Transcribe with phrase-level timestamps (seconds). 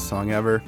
[0.00, 0.62] best song ever.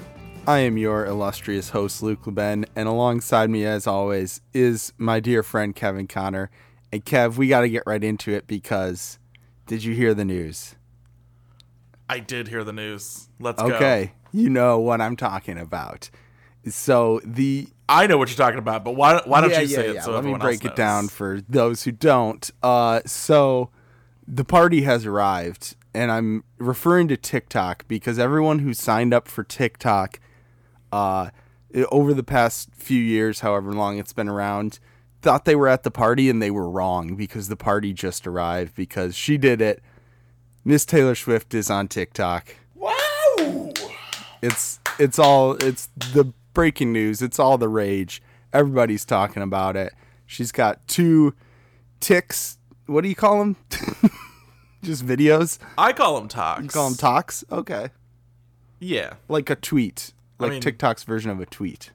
[0.47, 5.43] I am your illustrious host, Luke Leben, and alongside me, as always, is my dear
[5.43, 6.51] friend Kevin Connor.
[6.93, 9.19] And Kev, we got to get right into it because
[9.66, 10.75] did you hear the news?
[12.11, 13.30] I did hear the news.
[13.41, 13.73] Let's go.
[13.73, 16.11] Okay, you know what I'm talking about.
[16.69, 19.77] So the I know what you're talking about, but why why don't Yeah, you yeah,
[19.77, 20.03] say it yeah.
[20.03, 22.51] so Let me break it down for those who don't.
[22.62, 23.70] Uh, so
[24.28, 29.45] the party has arrived, and I'm referring to TikTok because everyone who signed up for
[29.45, 30.20] TikTok
[30.91, 31.30] uh,
[31.91, 34.78] over the past few years, however long it's been around,
[35.20, 38.74] thought they were at the party and they were wrong because the party just arrived
[38.74, 39.83] because she did it.
[40.64, 42.56] Miss Taylor Swift is on TikTok.
[42.74, 43.72] Wow!
[44.41, 47.22] It's it's all it's the breaking news.
[47.22, 48.22] It's all the rage.
[48.52, 49.92] Everybody's talking about it.
[50.27, 51.34] She's got two
[52.00, 52.58] ticks.
[52.86, 53.56] What do you call them?
[54.83, 55.58] Just videos.
[55.78, 56.62] I call them talks.
[56.62, 57.44] You call them talks.
[57.50, 57.88] Okay,
[58.80, 61.91] Yeah, like a tweet, like mean- TikTok's version of a tweet.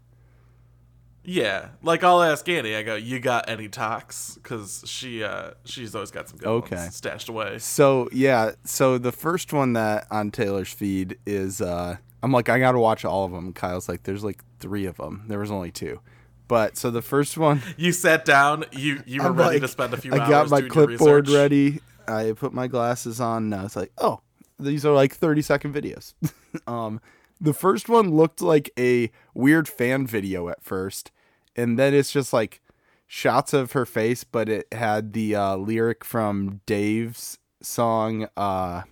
[1.24, 1.70] yeah.
[1.84, 2.76] Like I'll ask Annie.
[2.76, 6.76] I go, "You got any talks?" Because she uh she's always got some good Okay.
[6.78, 7.60] ones stashed away.
[7.60, 12.60] So yeah, so the first one that on Taylor's feed is uh I'm like I
[12.60, 13.52] got to watch all of them.
[13.54, 15.26] Kyle's like there's like 3 of them.
[15.28, 16.00] There was only 2.
[16.48, 18.64] But so the first one You sat down.
[18.72, 20.30] You you were I'm ready like- to spend a few I hours.
[20.30, 21.82] got my doing clipboard ready.
[22.08, 23.46] I put my glasses on.
[23.46, 24.22] And I was like, oh,
[24.60, 26.14] these are like 30 second videos.
[26.68, 27.02] um,
[27.40, 31.12] the first one looked like a weird fan video at first.
[31.56, 32.62] And then it's just like
[33.08, 38.84] shots of her face, but it had the uh, lyric from Dave's song, uh,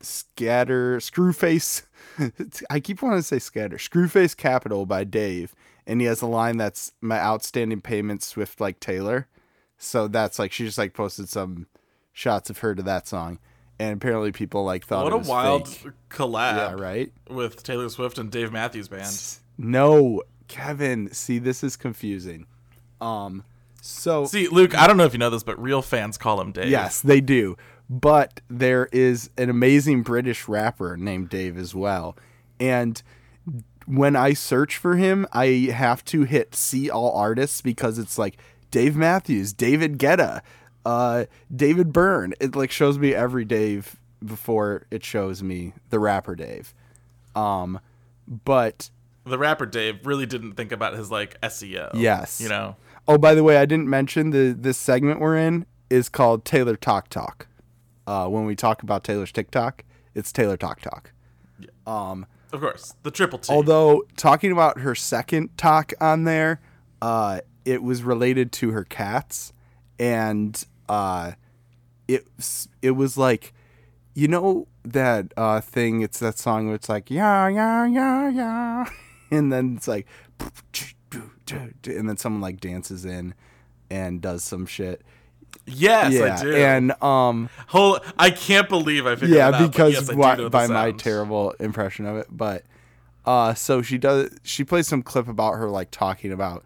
[0.00, 1.82] Scatter, Screwface.
[2.70, 3.76] I keep wanting to say Scatter.
[3.76, 5.54] Screwface Capital by Dave.
[5.86, 9.28] And he has a line that's my outstanding payments Swift like Taylor.
[9.82, 11.66] So that's like she just like posted some
[12.12, 13.38] shots of her to that song,
[13.78, 15.92] and apparently people like thought What a wild fake.
[16.10, 17.10] collab Yeah, right.
[17.30, 19.38] with Taylor Swift and Dave Matthews Band.
[19.56, 21.10] No, Kevin.
[21.12, 22.46] See, this is confusing.
[23.00, 23.44] Um,
[23.80, 26.52] so See, Luke, I don't know if you know this, but real fans call him
[26.52, 26.68] Dave.
[26.68, 27.56] yes, they do.
[27.88, 32.16] But there is an amazing British rapper named Dave as well,
[32.60, 33.02] and
[33.86, 38.36] when I search for him, I have to hit see all artists because it's like
[38.70, 40.40] Dave Matthews, David Guetta,
[40.84, 42.34] uh, David Byrne.
[42.40, 46.74] It like shows me every Dave before it shows me the rapper Dave.
[47.34, 47.80] Um,
[48.44, 48.90] but
[49.24, 51.90] The rapper Dave really didn't think about his like SEO.
[51.94, 52.40] Yes.
[52.40, 52.76] You know.
[53.08, 56.76] oh, by the way, I didn't mention the this segment we're in is called Taylor
[56.76, 57.46] Talk Talk.
[58.06, 61.12] Uh, when we talk about Taylor's TikTok, it's Taylor Talk Talk.
[62.52, 62.94] Of course.
[63.02, 63.52] The triple T.
[63.52, 66.60] Although talking about her second talk on there,
[67.00, 69.52] uh, it was related to her cats,
[69.98, 71.32] and uh,
[72.08, 72.26] it
[72.82, 73.52] it was like,
[74.12, 76.00] you know that uh, thing.
[76.02, 78.84] It's that song where it's like yeah yeah yeah yeah,
[79.30, 80.08] and then it's like,
[81.86, 83.34] and then someone like dances in
[83.88, 85.02] and does some shit.
[85.66, 86.54] yes, yeah, I do.
[86.56, 90.88] and um, Whole, I can't believe I figured yeah, out, because yes, why- by my
[90.90, 90.98] sound.
[91.00, 92.26] terrible impression of it.
[92.30, 92.64] But
[93.24, 94.30] uh, so she does.
[94.42, 96.64] She plays some clip about her like talking about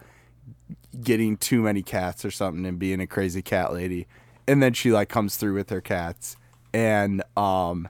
[1.03, 4.06] getting too many cats or something and being a crazy cat lady,
[4.47, 6.37] and then she like comes through with her cats,
[6.72, 7.88] and um,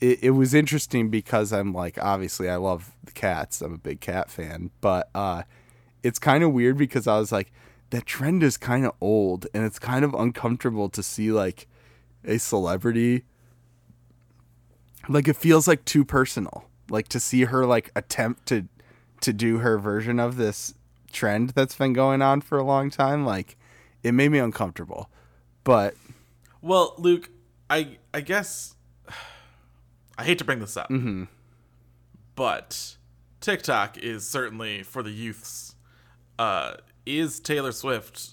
[0.00, 3.60] it, it was interesting because I'm like obviously I love the cats.
[3.60, 5.42] I'm a big cat fan, but uh,
[6.02, 7.52] it's kind of weird because I was like
[7.90, 11.66] that trend is kind of old and it's kind of uncomfortable to see like
[12.24, 13.24] a celebrity.
[15.08, 16.64] Like it feels like too personal.
[16.90, 18.68] Like to see her like attempt to
[19.20, 20.74] to do her version of this
[21.12, 23.56] trend that's been going on for a long time like
[24.02, 25.08] it made me uncomfortable
[25.64, 25.94] but
[26.62, 27.30] Well, Luke,
[27.70, 28.74] I I guess
[30.18, 31.24] I hate to bring this up, Mm-hmm.
[32.34, 32.96] but
[33.40, 35.74] TikTok is certainly for the youths.
[36.38, 36.74] Uh,
[37.06, 38.30] is Taylor Swift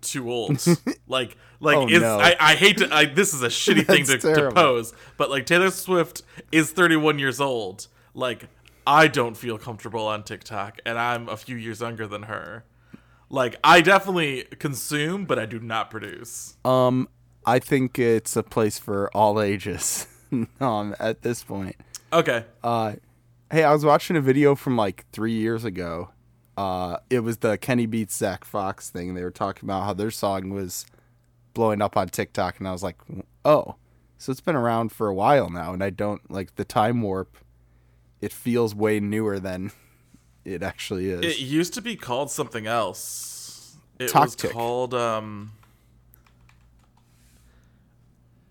[0.00, 0.64] too old?
[1.06, 2.18] like, like Oh, is no.
[2.18, 2.92] I, I hate to.
[2.94, 7.18] I, this is a shitty thing to, to pose, but like Taylor Swift is 31
[7.18, 7.86] years old.
[8.14, 8.48] Like,
[8.86, 12.64] I don't feel comfortable on TikTok, and I'm a few years younger than her.
[13.30, 16.56] Like, I definitely consume, but I do not produce.
[16.64, 17.08] um
[17.44, 20.06] i think it's a place for all ages
[20.60, 21.74] um at this point
[22.12, 22.44] Okay.
[22.62, 22.92] Uh,
[23.50, 26.10] hey, I was watching a video from like three years ago.
[26.58, 29.14] Uh, it was the Kenny Beats Zach Fox thing.
[29.14, 30.84] They were talking about how their song was
[31.54, 32.98] blowing up on TikTok, and I was like,
[33.46, 33.76] oh,
[34.18, 37.38] so it's been around for a while now, and I don't like the time warp.
[38.22, 39.72] It feels way newer than
[40.44, 41.20] it actually is.
[41.22, 43.76] It used to be called something else.
[43.98, 45.52] It was called um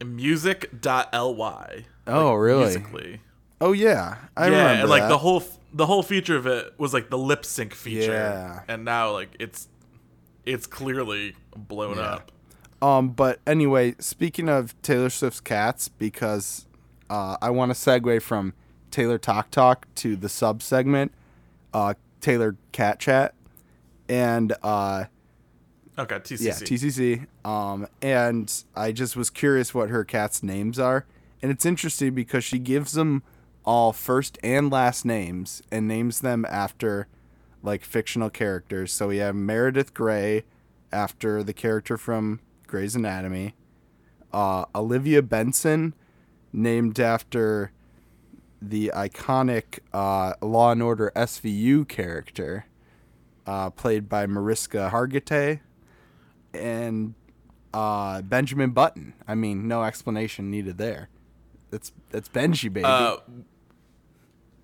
[0.03, 1.85] Musical.ly.
[2.07, 2.63] Oh, really?
[2.65, 3.21] Musically.
[3.59, 5.09] Oh yeah, I yeah, like that.
[5.09, 8.12] the whole the whole feature of it was like the lip sync feature.
[8.12, 8.62] Yeah.
[8.68, 9.68] And now like it's
[10.47, 12.03] it's clearly blown Yeah.
[12.03, 12.31] up.
[12.81, 16.65] Um, but anyway, speaking of Taylor Swift's cats, because
[17.12, 18.53] uh, I want to segue from
[18.92, 21.12] Taylor Talk Talk to the sub segment,
[21.74, 23.34] uh, Taylor Cat Chat,
[24.10, 25.06] and uh,
[25.98, 26.42] Okay, TCC.
[26.42, 27.48] yeah, TCC.
[27.48, 31.06] Um, and I just was curious what her cats' names are,
[31.42, 33.24] and it's interesting because she gives them
[33.64, 37.08] all first and last names and names them after
[37.64, 38.92] like fictional characters.
[38.92, 40.44] So we have Meredith Grey
[40.92, 43.54] after the character from Grey's Anatomy.
[44.34, 45.94] Uh, Olivia Benson,
[46.54, 47.72] named after
[48.62, 52.66] the iconic uh, Law and Order SVU character,
[53.48, 55.62] uh, played by Mariska Hargitay,
[56.54, 57.16] and
[57.74, 59.13] uh, Benjamin Button.
[59.28, 61.10] I mean, no explanation needed there.
[61.72, 62.86] That's that's Benji, baby.
[62.86, 63.18] Uh,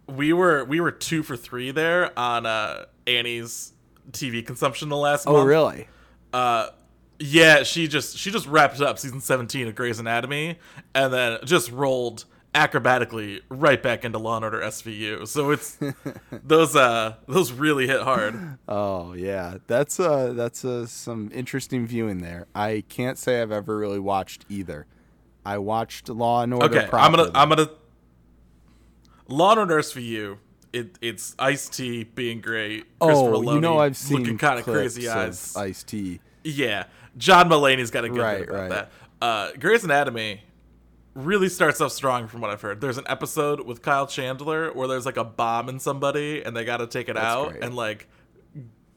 [0.08, 3.74] we were we were two for three there on uh, Annie's
[4.12, 5.36] TV consumption the last month.
[5.36, 5.48] oh, month.
[5.48, 5.88] really?
[6.34, 6.70] Uh,
[7.20, 10.60] yeah, she just she just wrapped up season seventeen of Grey's Anatomy,
[10.94, 12.26] and then just rolled
[12.58, 15.28] acrobatically right back into Law and Order SVU.
[15.28, 15.78] So it's
[16.32, 18.58] those uh those really hit hard.
[18.68, 22.48] Oh yeah, that's uh that's uh, some interesting viewing there.
[22.56, 24.88] I can't say I've ever really watched either.
[25.46, 26.80] I watched Law and Order.
[26.80, 27.70] Okay, I'm gonna I'm gonna
[29.28, 30.38] Law and Order SVU.
[30.74, 32.86] It it's Ice T being great.
[33.00, 35.56] Christopher Oh, you know I've seen looking kind of crazy eyes.
[35.56, 36.20] Ice T.
[36.44, 36.86] Yeah,
[37.18, 38.70] John Mulaney's got a good Right, bit about right.
[38.70, 38.92] that.
[39.22, 40.42] Uh, Grey's Anatomy
[41.18, 42.80] really starts off strong from what I've heard.
[42.80, 46.64] There's an episode with Kyle Chandler where there's like a bomb in somebody and they
[46.64, 47.64] got to take it out, great.
[47.64, 48.08] and like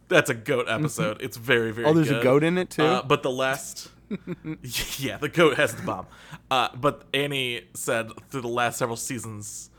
[0.09, 1.23] that's a goat episode.
[1.23, 1.87] it's very very.
[1.87, 2.85] Oh, there's a goat in it, too?
[2.85, 3.89] Uh, but the last.
[4.99, 6.07] yeah, the goat has the bomb.
[6.51, 9.71] Uh, but Annie said through the last several seasons,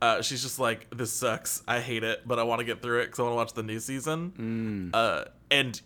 [0.00, 1.62] uh, she's just like, "This sucks.
[1.66, 3.52] I hate it, but I want to get through it because I want to watch
[3.52, 5.80] the new season." Uh, and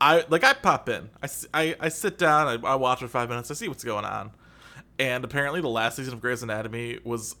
[0.00, 1.08] I like I pop in.
[1.22, 2.46] I, I, I sit down.
[2.46, 3.50] I, I watch for five minutes.
[3.50, 4.32] I see what's going on.
[4.98, 7.36] And apparently, the last season of Grey's Anatomy was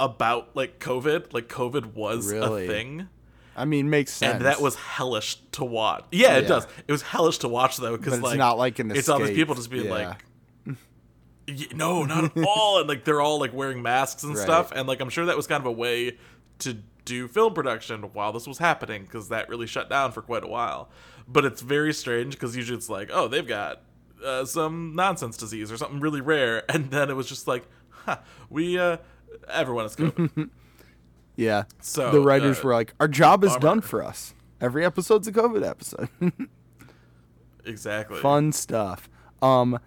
[0.00, 1.32] about like COVID.
[1.32, 2.64] Like COVID was Really?
[2.64, 3.08] a thing,
[3.56, 4.34] I mean, makes sense.
[4.36, 6.04] and that was hellish to watch.
[6.10, 6.48] Yeah, it Yeah.
[6.48, 6.66] does.
[6.88, 9.20] It was hellish to watch though because But it's like not like an it's all
[9.20, 10.14] these people just being Yeah.
[11.46, 11.66] like.
[11.74, 12.78] No, not at all.
[12.80, 14.42] And like they're all like wearing masks and Right.
[14.42, 14.72] stuff.
[14.74, 16.16] And like I'm sure that was kind of a way
[16.60, 20.44] to do film production while this was happening because that really shut down for quite
[20.44, 20.88] a while.
[21.26, 23.82] But it's very strange because usually it's like, oh, they've got
[24.24, 28.18] uh, some nonsense disease or something really rare, and then it was just like, huh,
[28.50, 28.98] we uh,
[29.48, 30.50] everyone is COVID.
[31.36, 31.64] yeah.
[31.80, 33.60] So, the writers uh, were like, "Our job is bummer.
[33.60, 34.34] done for us.
[34.60, 36.08] Every episode's a COVID episode."
[37.64, 38.20] exactly.
[38.20, 39.08] Fun stuff.
[39.40, 39.78] Um,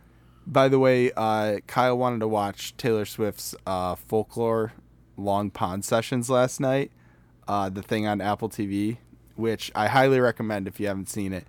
[0.48, 4.74] by the way, uh, Kyle wanted to watch Taylor Swift's uh, folklore
[5.18, 6.92] long pond sessions last night.
[7.48, 8.98] Uh, the thing on Apple TV,
[9.36, 11.46] which I highly recommend if you haven't seen it.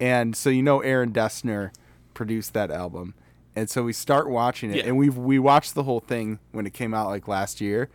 [0.00, 1.70] And so you know Aaron Dessner
[2.14, 3.14] produced that album,
[3.56, 4.84] and so we start watching it, Yeah.
[4.86, 7.90] and we we watched the whole thing when it came out like last year,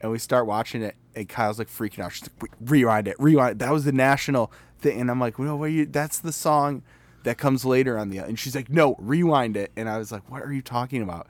[0.00, 2.12] and we start watching it, and Kyle's like freaking out.
[2.12, 3.58] She's like, rewind it, rewind it.
[3.58, 6.82] That was the national thing, and I'm like, no, wait, you, that's the song
[7.24, 10.30] that comes later on the, and she's like, no, rewind it, and I was like,
[10.30, 11.26] what are you talking about?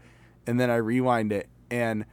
[0.46, 2.04] And then I rewind it, and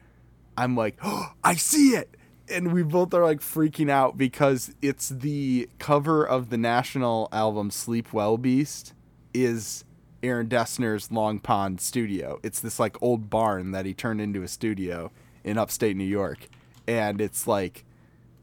[0.57, 2.15] I'm like, oh, I see it.
[2.49, 7.71] And we both are like freaking out because it's the cover of the national album
[7.71, 8.93] Sleep Well Beast
[9.33, 9.85] is
[10.23, 12.39] Aaron Dessner's Long Pond studio.
[12.43, 15.11] It's this like old barn that he turned into a studio
[15.43, 16.47] in upstate New York.
[16.87, 17.85] And it's like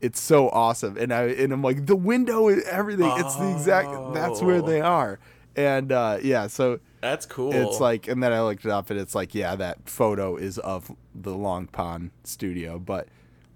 [0.01, 0.97] it's so awesome.
[0.97, 3.11] And I and I'm like the window and everything.
[3.17, 5.19] It's the exact that's where they are.
[5.57, 7.53] And uh yeah, so That's cool.
[7.53, 10.59] it's like, and then I looked it up, and it's like, yeah, that photo is
[10.59, 13.09] of the Long Pond studio, but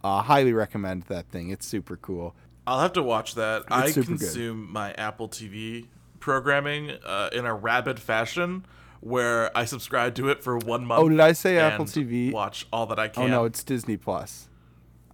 [0.02, 1.50] uh, highly recommend that thing.
[1.50, 2.35] It's super cool.
[2.67, 3.64] I'll have to watch that.
[3.69, 4.19] I super good.
[4.21, 5.87] consume my Apple TV
[6.23, 8.64] programming uh, in a rabid fashion
[9.00, 11.02] where I subscribe to it for one month.
[11.02, 12.33] Oh, did I say Apple TV?
[12.33, 13.25] Watch all that I can.
[13.25, 14.49] Oh no, it's Disney Plus.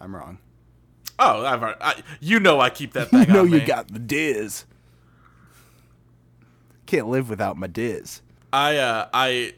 [0.00, 0.38] I'm wrong.
[1.18, 3.64] Oh, I've, I, you know I keep that thing You know you me.
[3.64, 4.66] got the Diz.
[6.86, 8.22] Can't live without my Diz.
[8.52, 9.54] I uh I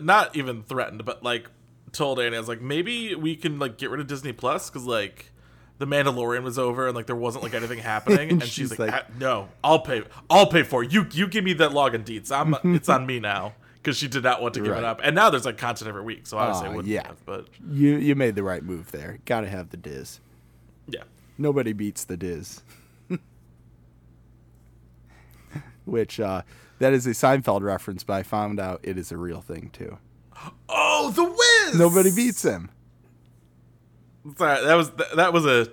[0.00, 1.50] not even threatened, but like
[1.92, 4.86] told Annie I was like maybe we can like get rid of Disney Plus because
[4.86, 5.32] like
[5.84, 8.90] the Mandalorian was over and like there wasn't like anything happening, and, she's, she's like,
[8.90, 10.92] like- "Ah, no, I'll pay, I'll pay for it.
[10.92, 12.30] You you give me that login deets.
[12.30, 14.78] I'm it's on me now because she did not want to give Right.
[14.78, 17.06] it up, and now there's like content every week, so obviously Aw, I wouldn't yeah.
[17.06, 19.18] have, but You you made the right move there.
[19.26, 20.20] Got to have the Diz.
[20.88, 21.02] yeah.
[21.36, 22.62] Nobody beats the Diz.
[25.84, 26.42] Which uh,
[26.78, 29.98] that is a Seinfeld reference, but I found out it is a real thing too.
[30.68, 31.78] Oh, the Wiz!
[31.78, 32.70] Nobody beats him.
[34.36, 35.68] Sorry, that was that was a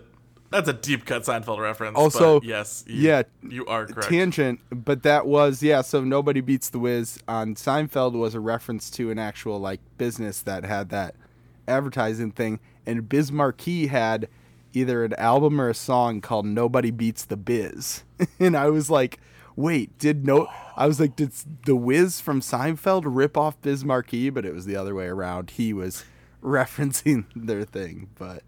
[0.52, 1.98] that's a deep cut Seinfeld reference.
[1.98, 4.10] Also, but yes, you, yeah, you are correct.
[4.10, 5.82] tangent, but that was yeah.
[5.82, 10.42] So nobody beats the Wiz on Seinfeld was a reference to an actual like business
[10.42, 11.16] that had that
[11.68, 14.28] advertising thing, and Biz Markie had
[14.74, 18.04] either an album or a song called "Nobody Beats the Biz,"
[18.40, 19.20] and I was like,
[19.56, 20.48] wait, did no?
[20.76, 21.32] I was like, did
[21.66, 24.30] the Wiz from Seinfeld rip off Biz Markie?
[24.30, 25.52] But it was the other way around.
[25.52, 26.04] He was
[26.44, 28.44] referencing their thing, but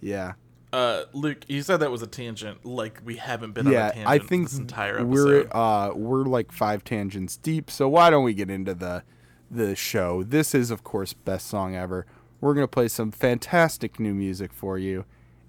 [0.00, 0.34] yeah.
[0.72, 2.64] Uh, Luke, you said that was a tangent.
[2.64, 5.08] Like we haven't been on a tangent I think this entire episode.
[5.08, 7.70] we're uh we're like five tangents deep.
[7.70, 9.02] So why don't we get into the
[9.50, 10.22] the show?
[10.22, 12.06] This is of course best song ever.
[12.40, 15.06] We're gonna play some fantastic new music for you,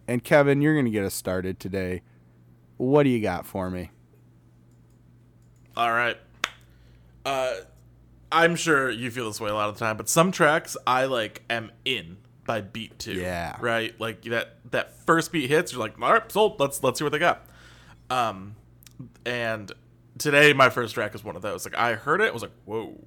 [0.08, 2.02] and Kevin, you're gonna get us started today.
[2.78, 3.92] What do you got for me?
[5.76, 6.18] All right.
[7.26, 7.56] Uh,
[8.32, 11.06] I'm sure you feel this way a lot of the time, but some tracks I
[11.06, 13.14] like am in by beat two.
[13.14, 13.56] Yeah.
[13.60, 14.00] Right.
[14.00, 16.60] Like that that first beat hits, you're like, all right, sold.
[16.60, 17.46] Let's let's see what they got.
[18.10, 18.56] Um,
[19.26, 19.72] and
[20.18, 21.66] today my first track is one of those.
[21.66, 23.04] Like I heard it, I was like, whoa.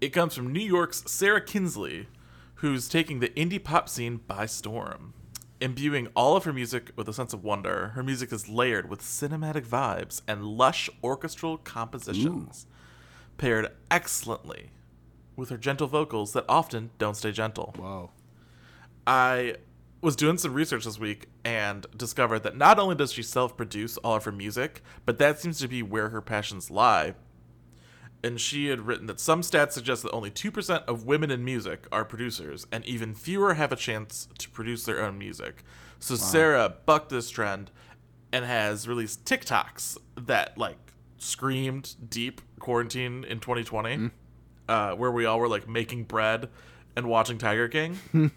[0.00, 2.08] It comes from New York's Sarah Kinsley,
[2.56, 5.14] who's taking the indie pop scene by storm.
[5.60, 9.00] Imbuing all of her music with a sense of wonder, her music is layered with
[9.00, 12.66] cinematic vibes and lush orchestral compositions,
[13.36, 14.70] paired excellently
[15.36, 17.74] with her gentle vocals that often don't stay gentle.
[17.76, 18.10] Whoa.
[19.06, 19.56] I
[20.00, 23.96] was doing some research this week and discovered that not only does she self produce
[23.98, 27.14] all of her music, but that seems to be where her passions lie.
[28.22, 31.86] And she had written that some stats suggest that only 2% of women in music
[31.92, 35.62] are producers, and even fewer have a chance to produce their own music.
[35.98, 37.70] So Sarah bucked this trend
[38.32, 44.10] and has released TikToks that, like, screamed deep quarantine in 2020,
[44.68, 46.48] uh, where we all were, like, making bread
[46.96, 47.98] and watching Tiger King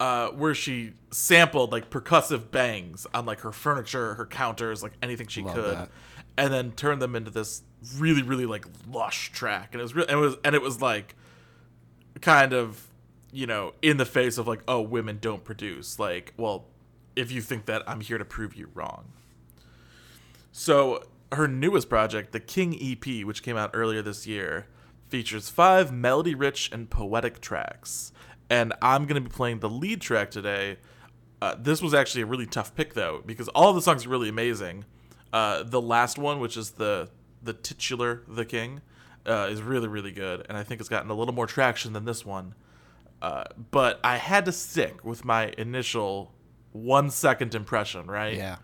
[0.00, 5.28] uh, where she sampled like percussive bangs on like her furniture, her counters, like anything
[5.28, 5.90] she Love could, that.
[6.36, 7.62] and then turned them into this
[7.96, 9.68] really, really like lush track.
[9.72, 10.06] And it was real.
[10.08, 11.14] And it was and it was like
[12.20, 12.88] kind of
[13.32, 16.66] you know in the face of like oh women don't produce like well
[17.16, 19.04] if you think that I'm here to prove you wrong.
[20.50, 24.66] So her newest project, the King EP, which came out earlier this year,
[25.08, 28.12] features five melody-rich and poetic tracks.
[28.48, 30.78] And I'm gonna be playing the lead track today.
[31.40, 34.28] Uh, this was actually a really tough pick though, because all the songs are really
[34.28, 34.84] amazing.
[35.32, 37.10] Uh, the last one, which is the
[37.42, 38.82] the titular "The King,"
[39.26, 42.04] uh, is really really good, and I think it's gotten a little more traction than
[42.04, 42.54] this one.
[43.20, 46.34] Uh, but I had to stick with my initial
[46.72, 48.36] one second impression, right?
[48.36, 48.56] Yeah.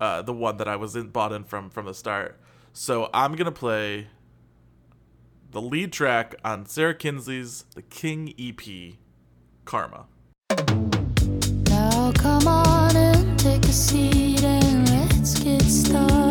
[0.00, 2.40] Uh, the one that I was in, bought in from from the start.
[2.72, 4.08] So I'm gonna play
[5.50, 8.94] the lead track on Sarah Kinsley's The King EP,
[9.64, 10.06] Karma.
[11.68, 16.29] Now come on and take a seat and let's get started.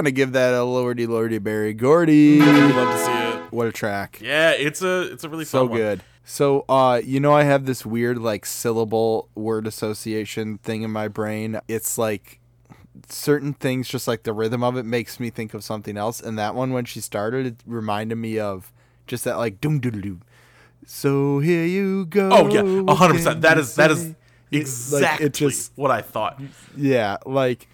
[0.00, 2.40] Gonna give that a lordy lordy Berry Gordy.
[2.40, 3.52] Love to see it.
[3.52, 4.18] What a track.
[4.22, 5.76] Yeah, it's a it's a really so one.
[5.76, 6.00] good.
[6.24, 11.06] So, uh, you know, I have this weird like syllable word association thing in my
[11.08, 11.60] brain.
[11.68, 12.40] It's like
[13.10, 16.18] certain things, just like the rhythm of it, makes me think of something else.
[16.18, 18.72] And that one, when she started, it reminded me of
[19.06, 20.22] just that like doom doom doom.
[20.86, 22.30] So here you go.
[22.32, 23.42] Oh yeah, a hundred percent.
[23.42, 24.14] That is that is
[24.50, 26.40] exactly like, it just what I thought.
[26.74, 27.68] yeah, like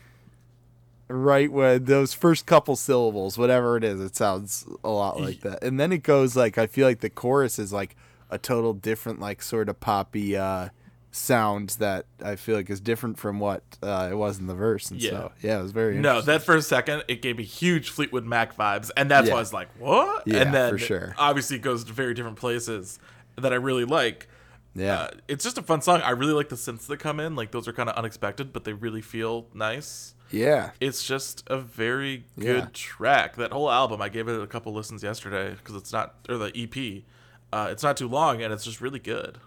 [1.08, 5.62] right when those first couple syllables, whatever it is, it sounds a lot like that.
[5.62, 7.96] And then it goes like I feel like the chorus is like
[8.30, 10.68] a total different like sort of poppy uh
[11.12, 14.90] sound that I feel like is different from what uh, it was in the verse.
[14.90, 15.10] And Yeah.
[15.10, 18.54] so yeah, it was very No, that first second, it gave me huge Fleetwood Mac
[18.54, 21.14] vibes, and that's why I was like, "What?" Yeah, and then for sure.
[21.16, 22.98] obviously it goes to very different places
[23.36, 24.28] that I really like.
[24.74, 25.02] yeah.
[25.04, 26.02] Uh, it's just a fun song.
[26.02, 27.34] I really like the synths that come in.
[27.34, 30.14] Like those are kind of unexpected, but they really feel nice.
[30.30, 30.70] Yeah.
[30.80, 32.68] It's just a very good Yeah.
[32.72, 33.36] track.
[33.36, 36.52] That whole album, I gave it a couple listens yesterday because it's not, or the
[36.54, 37.04] EP.
[37.52, 39.38] Uh, it's not too long, and it's just really good.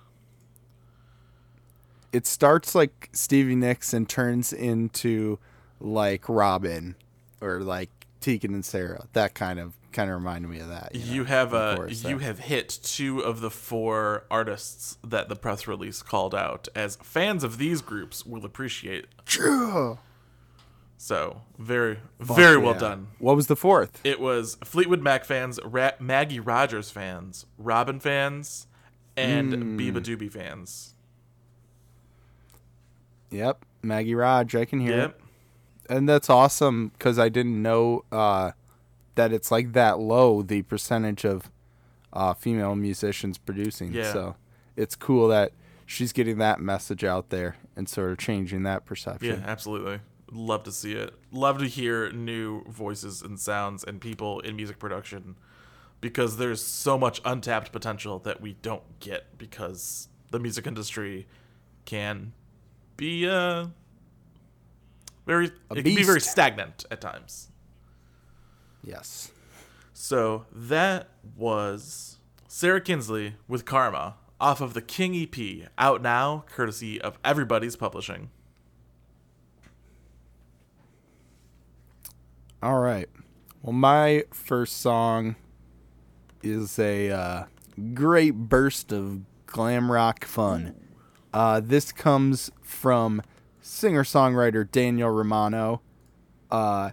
[2.12, 5.38] It starts like Stevie Nicks and turns into
[5.80, 6.96] like Robyn
[7.42, 7.89] or like
[8.20, 9.06] Tegan and Sara.
[9.13, 10.94] That kind of kind of reminded me of that.
[10.94, 14.98] you know, You have uh, course, you that- have hit two of the four artists
[15.04, 19.06] that the press release called out as fans of these groups will appreciate.
[19.26, 19.98] True.
[21.02, 22.80] So very very well Yeah.
[22.80, 23.08] done.
[23.20, 24.02] What was the fourth?
[24.04, 28.68] It was Fleetwood Mac fans, Ra- Maggie Rogers fans, Robyn fans,
[29.16, 29.78] and Hmm.
[29.80, 30.96] Beabadoobee fans.
[33.32, 34.56] Yep, Maggie Raj.
[34.56, 35.22] I can hear Yep.
[35.88, 38.52] it, and that's awesome because I didn't know uh,
[39.16, 41.50] that it's like that low the percentage of
[42.12, 43.94] uh, female musicians producing.
[43.94, 44.12] Yeah.
[44.12, 44.36] So
[44.76, 45.52] it's cool that
[45.86, 49.40] she's getting that message out there and sort of changing that perception.
[49.42, 50.00] Yeah, absolutely.
[50.32, 51.13] Love to see it.
[51.32, 55.36] Love to hear new voices and sounds and people in music production
[56.02, 61.28] because there's so much untapped potential that we don't get because the music industry
[61.86, 62.34] can
[62.96, 63.65] be uh
[65.26, 67.50] very A it can be very stagnant at times.
[68.84, 69.32] Yes.
[69.94, 77.00] So that was Sarah Kinsley with Karma off of the King EP, out now, courtesy
[77.02, 78.30] of Everybody's Publishing.
[82.62, 83.08] All right.
[83.62, 85.38] Well, my first song
[86.43, 87.43] is a uh,
[87.93, 90.76] great burst of glam rock fun.
[91.34, 93.22] Uh, this comes from
[93.62, 95.82] singer songwriter Daniel Romano.
[96.52, 96.89] Uh,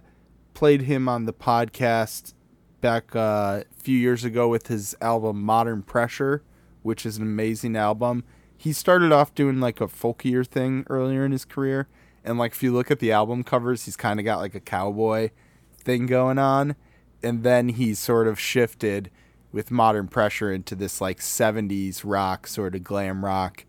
[0.53, 2.33] played him on the podcast
[2.79, 6.43] back uh, a few years ago with his album Modern Pressure,
[6.81, 8.23] which is an amazing album.
[8.55, 11.89] He started off doing like a folkier thing earlier in his career,
[12.23, 14.61] and like if you look at the album covers, he's kind of got like a
[14.61, 15.29] cowboy
[15.87, 16.75] thing going on,
[17.23, 19.09] and then he sort of shifted
[19.53, 23.65] with Modern Pressure into this like 70s rock sort of glam rock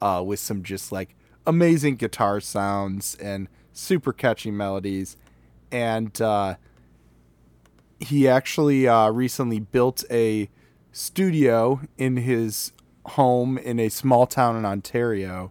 [0.00, 5.16] uh, with some just like amazing guitar sounds and super catchy melodies.
[5.72, 6.54] And uh,
[7.98, 10.48] he actually uh, recently built a
[10.92, 12.72] studio in his
[13.06, 15.50] home in a small town in Ontario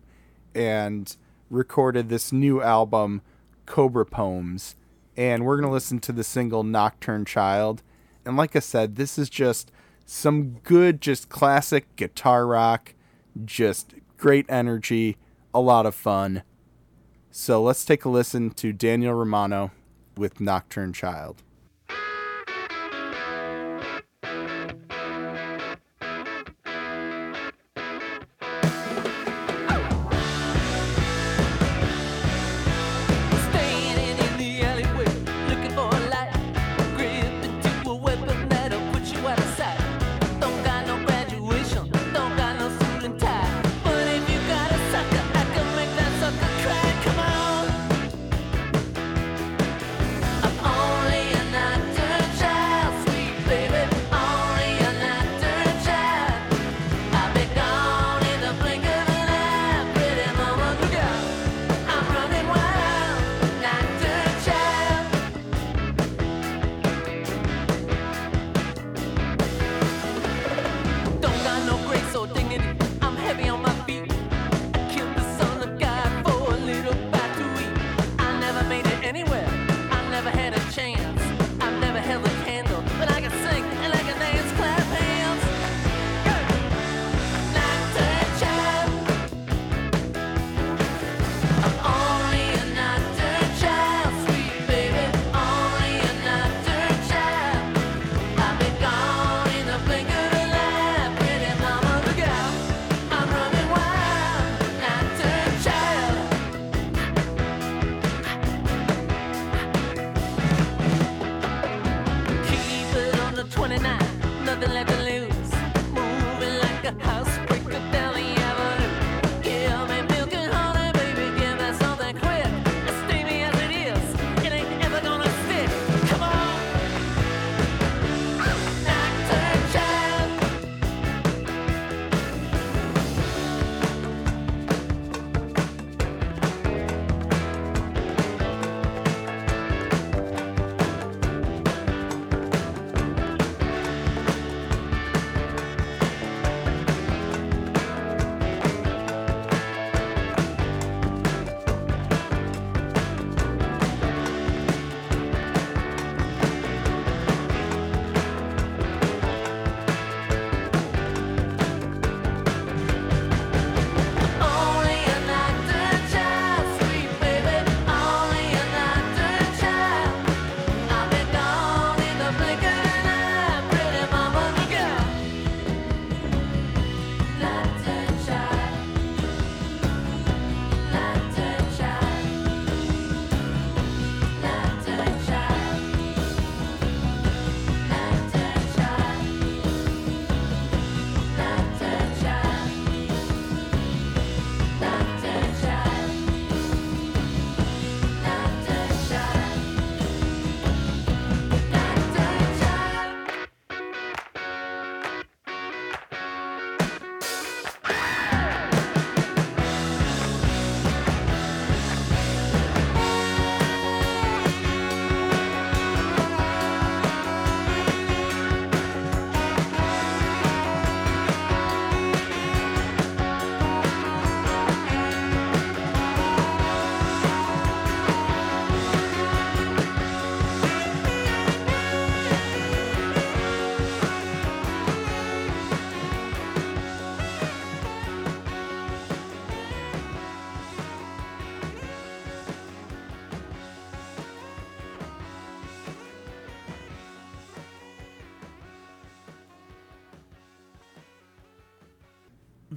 [0.56, 1.18] and
[1.50, 3.22] recorded this new album,
[3.66, 4.78] Cobra Poems.
[5.18, 7.82] And we're going to listen to the single Nocturne Child.
[8.26, 9.72] And like I said, this is just
[10.06, 12.94] some good, just classic guitar rock,
[13.44, 15.18] just great energy,
[15.54, 16.44] a lot of fun.
[17.32, 19.72] So let's take a listen to Daniel Romano
[20.16, 21.44] with Nocturne Child.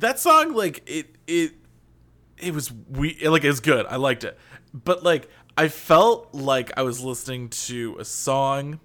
[0.00, 1.52] That song like it it
[2.38, 3.87] it was we like it was good.
[3.87, 4.38] I liked it.
[4.72, 8.78] But like i felt like i was listening to a song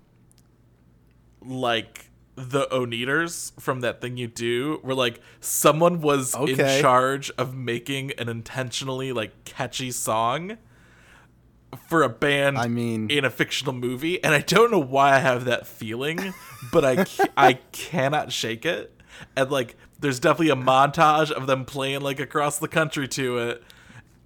[1.46, 6.52] like the Oneders from that thing you do where like someone was Okay.
[6.78, 10.58] in charge of making an intentionally like catchy song
[11.88, 15.20] for a band I mean- in a fictional movie and i don't know why i
[15.20, 16.34] have that feeling
[16.72, 17.06] but i
[17.38, 18.90] i cannot shake it.
[19.36, 23.64] And like there's definitely a montage of them playing like across the country to it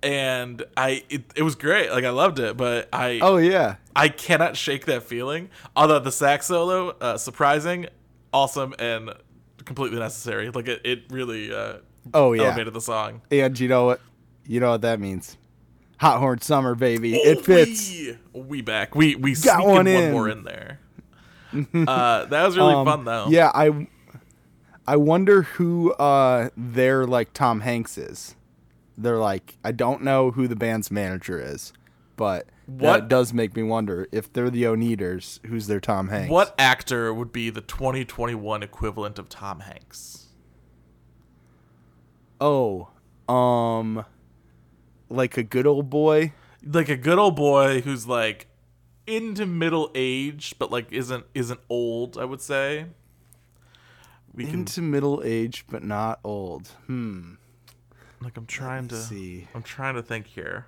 [0.04, 3.78] and i it, it was great like i loved it but i Oh yeah.
[3.96, 5.50] I cannot shake that feeling.
[5.76, 7.88] Although the sax solo, uh, surprising,
[8.32, 9.10] awesome, and
[9.66, 10.52] completely necessary.
[10.52, 11.78] Like it, it really uh,
[12.14, 12.44] Oh yeah.
[12.44, 13.22] elevated the song.
[13.32, 14.00] And you know what?
[14.46, 15.36] You know what that means.
[16.00, 17.16] Hot Horn Summer, baby.
[17.16, 17.90] It fits.
[17.90, 18.94] We, we back.
[18.94, 20.80] We we Got one one, in one more in there.
[21.54, 23.28] uh, that was really Um, fun though.
[23.30, 23.88] Yeah, I
[24.88, 28.36] I wonder who uh their like Tom Hanks is.
[28.98, 31.74] They're like I don't know who the band's manager is,
[32.16, 36.32] but What- that does make me wonder if they're the Oneders, who's their Tom Hanks.
[36.32, 40.28] What actor would be the 2021 equivalent of Tom Hanks?
[42.40, 42.90] Oh,
[43.28, 44.06] um
[45.10, 46.34] like a good old boy?
[46.66, 48.48] Like a good old boy who's like
[49.06, 52.18] into middle age, but like isn't isn't old.
[52.18, 52.88] I would say.
[54.34, 56.68] We can Into middle age but not old.
[56.86, 57.34] Hmm.
[58.22, 58.38] like.
[58.38, 59.48] I'm trying to see.
[59.56, 60.66] I'm trying to think here.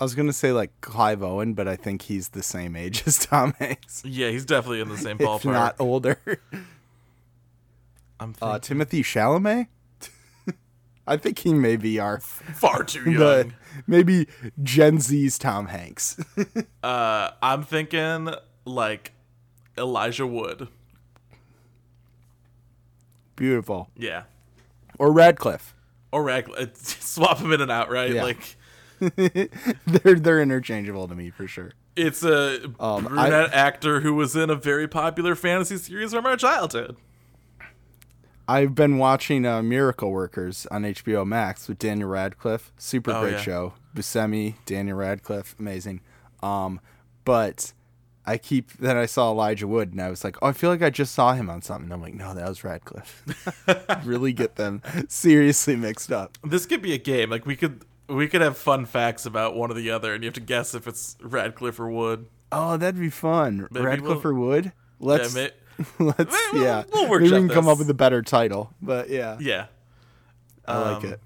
[0.00, 3.18] I was gonna say like Clive Owen, but I think he's the same age as
[3.24, 4.02] Tom Hanks.
[4.04, 5.52] Yeah, he's definitely in the same If ballpark.
[5.52, 6.18] not older.
[8.18, 8.48] I'm thinking...
[8.48, 9.68] Uh, Timothée Chalamet?
[11.06, 13.54] I think he may be our far too young.
[13.86, 14.26] maybe
[14.62, 16.16] Gen Z's Tom Hanks.
[16.82, 18.28] uh, I'm thinking
[18.64, 19.12] like
[19.78, 20.68] Elijah Wood.
[23.36, 23.88] Beautiful.
[23.96, 24.24] Yeah,
[24.98, 25.74] Or Radcliffe.
[26.12, 26.76] or Radcliffe.
[27.02, 28.12] swap them in and out, right?
[28.12, 28.22] Yeah.
[28.24, 28.56] Like
[29.86, 31.72] they're they're interchangeable to me for sure.
[31.96, 36.36] it's a Um, brunette actor who was in a very popular fantasy series from our
[36.36, 36.96] childhood.
[38.48, 42.72] I've been watching uh, Miracle Workers on HBO Max with Daniel Radcliffe.
[42.76, 43.40] Super Oh, great yeah.
[43.40, 43.74] show.
[43.94, 46.00] Buscemi, Daniel Radcliffe, amazing.
[46.42, 46.80] Um,
[47.24, 47.72] but
[48.24, 50.82] I keep then I saw Elijah Wood and I was like, oh, I feel like
[50.82, 51.90] I just saw him on something.
[51.90, 53.24] I'm like, no, that was Radcliffe.
[54.04, 56.38] really get them seriously mixed up.
[56.44, 57.30] This could be a game.
[57.30, 60.26] Like we could we could have fun facts about one or the other, and you
[60.28, 62.26] have to guess if it's Radcliffe or Wood.
[62.52, 63.66] Oh, that'd be fun.
[63.70, 64.72] Maybe Radcliffe we'll- or Wood?
[65.00, 65.48] Let's yeah,
[65.98, 66.84] let's We'll- yeah.
[66.92, 68.70] we'll Maybe we can come up with a better title.
[68.82, 69.36] But yeah.
[69.40, 69.66] yeah.
[70.66, 71.20] I like Um, it.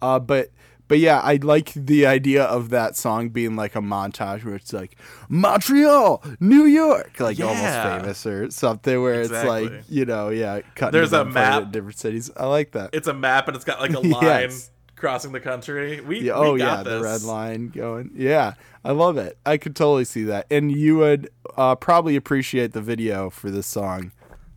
[0.00, 0.50] Uh, but
[0.88, 4.72] but yeah, I like the idea of that song being like a montage where it's
[4.72, 4.96] like
[5.28, 10.98] Montreal, New York, like almost famous or something where it's like you know, yeah, cutting
[10.98, 11.64] There's a map.
[11.64, 12.30] in different cities.
[12.36, 12.90] I like that.
[12.92, 14.70] It's a map, and it's got like a line Yes.
[14.96, 16.00] crossing the country.
[16.00, 16.92] We yeah, oh got yeah, this.
[16.94, 18.10] the red line going.
[18.14, 19.38] Yeah, I love it.
[19.46, 23.66] I could totally see that, and you would uh, probably appreciate the video for this
[23.66, 24.12] song,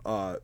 [0.05, 0.37] uh,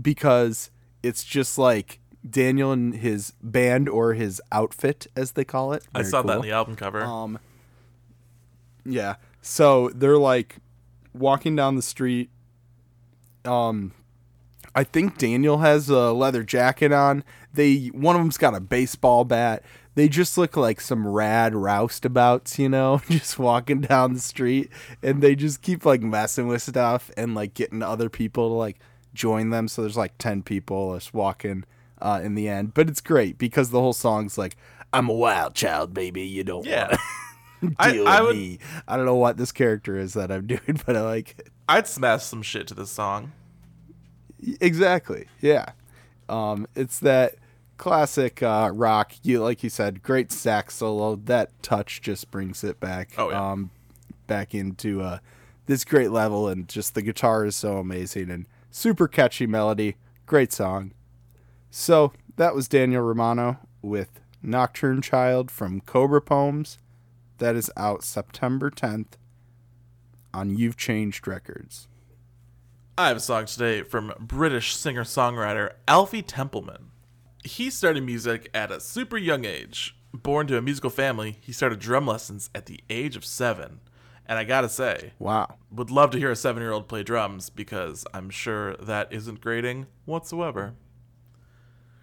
[0.00, 0.70] because
[1.02, 5.86] it's just like Daniel and his band or his outfit, as they call it.
[5.94, 6.42] I Very saw that cool.
[6.42, 7.02] in the album cover.
[7.02, 7.38] Um,
[8.84, 9.16] yeah.
[9.42, 10.56] So they're like
[11.14, 12.30] walking down the street.
[13.44, 13.92] Um,
[14.74, 17.24] I think Daniel has a leather jacket on.
[17.52, 19.64] They one of them's got a baseball bat.
[19.96, 24.70] They just look like some rad roustabouts, you know, just walking down the street,
[25.02, 28.78] and they just keep like messing with stuff and like getting other people to like
[29.14, 29.68] join them.
[29.68, 31.64] So there's like ten people just walking
[32.02, 34.56] uh, in the end, but it's great because the whole song's like,
[34.92, 36.22] "I'm a wild child, baby.
[36.22, 36.96] You don't yeah.
[37.78, 38.58] I- deal I with would- me."
[38.88, 41.48] I don't know what this character is that I'm doing, but I like it.
[41.68, 43.32] I'd smash some shit to this song.
[44.60, 45.26] Exactly.
[45.40, 45.66] Yeah.
[46.28, 47.34] Um, it's that
[47.76, 49.12] classic uh, rock.
[49.22, 51.16] You like you said, great sax solo.
[51.16, 53.10] That touch just brings it back.
[53.18, 53.50] Oh, yeah.
[53.52, 53.70] Um,
[54.26, 55.18] back into uh,
[55.66, 59.96] this great level, and just the guitar is so amazing and super catchy melody.
[60.26, 60.92] Great song.
[61.70, 66.78] So that was Daniel Romano with Nocturne Child from Cobra Poems.
[67.38, 69.12] That is out September 10th
[70.34, 71.88] on You've Changed Records.
[72.98, 76.90] I have a song today from British singer songwriter Alfie Templeman.
[77.44, 79.96] He started music at a super young age.
[80.12, 83.80] Born to a musical family, he started drum lessons at the age of seven.
[84.26, 85.56] And I gotta say, Wow.
[85.70, 89.40] would love to hear a seven year old play drums because I'm sure that isn't
[89.40, 90.74] grating whatsoever.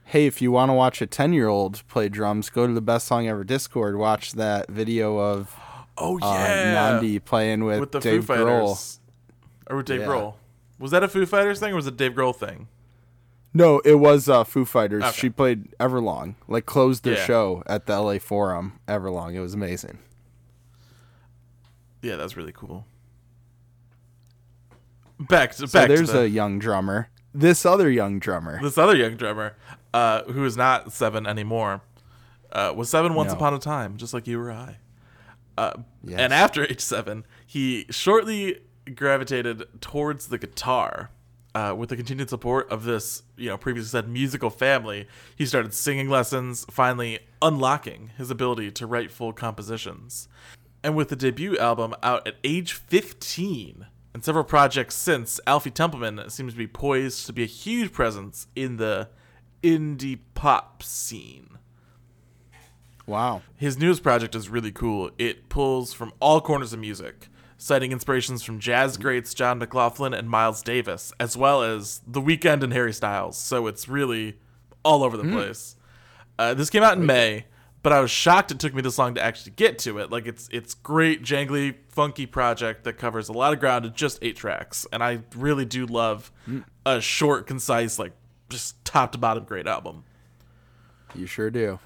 [0.08, 2.82] Hey, if you want to watch a 10 year old play drums, go to the
[2.82, 3.98] Best Song Ever Discord.
[3.98, 5.56] Watch that video of
[5.98, 6.74] Oh, uh, yeah.
[6.74, 8.68] Nandi playing with, with the Dave Foo Grohl.
[8.70, 9.00] Fighters.
[9.70, 10.08] Or with Dave Yeah.
[10.08, 10.34] Grohl.
[10.80, 12.68] Was that a Foo Fighters thing or was it a Dave Grohl thing?
[13.54, 15.02] No, it was uh, Foo Fighters.
[15.04, 15.12] Okay.
[15.14, 17.26] She played Everlong, like closed their Yeah.
[17.26, 18.80] show at the LA Forum.
[18.88, 19.98] Everlong, it was amazing.
[22.04, 22.86] Yeah, that's really cool.
[25.20, 27.10] Back to So back there's the, a young drummer.
[27.34, 28.60] This other young drummer.
[28.62, 29.56] this other young drummer,
[29.94, 31.82] uh, who is not seven anymore,
[32.52, 33.36] uh, was seven once No.
[33.38, 34.78] upon a time, just like you or I.
[35.58, 35.74] Uh,
[36.04, 36.20] Yes.
[36.20, 38.62] And after age seven, he shortly
[38.96, 41.10] gravitated towards the guitar.
[41.56, 45.74] Uh, with the continued support of this, you know, previously said musical family, he started
[45.74, 50.28] singing lessons, finally unlocking his ability to write full compositions.
[50.84, 56.30] And with the debut album out at age 15 and several projects since, Alfie Templeman
[56.30, 59.10] seems to be poised to be a huge presence in the
[59.64, 61.58] indie pop scene.
[63.06, 63.42] Wow.
[63.56, 65.12] His newest project is really cool.
[65.18, 70.30] It pulls from all corners of music, citing inspirations from jazz greats John McLaughlin and
[70.30, 73.38] Miles Davis, as well as The Weeknd and Harry Styles.
[73.38, 74.40] So it's really
[74.84, 75.76] all over the place.
[76.38, 77.46] Uh, this came out in May,
[77.82, 80.12] but I was shocked it took me this long to actually get to it.
[80.12, 84.20] Like it's it's great, jangly, funky project that covers a lot of ground in just
[84.22, 86.32] eight tracks, and I really do love
[86.86, 88.12] a short, concise, like
[88.50, 90.04] just top to bottom great album.
[91.16, 91.80] You sure do.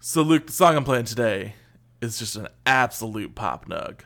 [0.00, 1.54] So, Luke, the song I'm playing today
[2.00, 4.00] is just an absolute pop nug.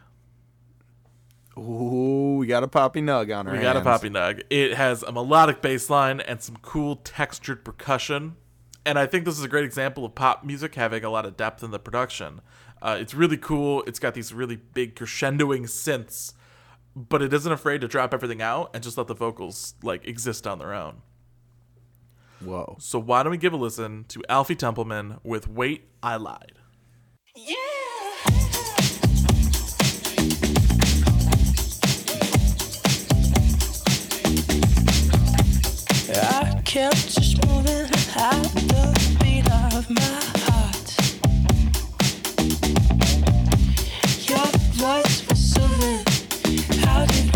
[1.59, 4.43] Ooh, we got a poppy nug on our We got a poppy nug.
[4.51, 8.37] It has a melodic bass line and some cool textured percussion.
[8.85, 11.37] And I think this is a great example of pop music having a lot of
[11.37, 12.43] depth in the production.
[12.83, 13.83] Uh, it's really cool.
[13.87, 16.35] It's got these really big crescendoing synths,
[16.95, 20.47] but it isn't afraid to drop everything out and just let the vocals like exist
[20.47, 21.01] on their own.
[22.41, 22.77] Whoa.
[22.79, 26.53] So why don't we give a listen to Alfie Templeman with "Wait, I Lied."
[36.19, 40.03] I kept just moving at the beat of my
[40.45, 40.89] heart.
[44.29, 46.05] Your voice was soothing.
[46.85, 47.36] How did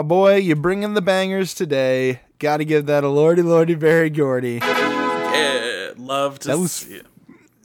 [0.00, 2.20] my boy, you bringing the bangers today.
[2.38, 4.58] Got to give that a lordy lordy very gordy.
[4.62, 7.06] Yeah, love to That was- see it.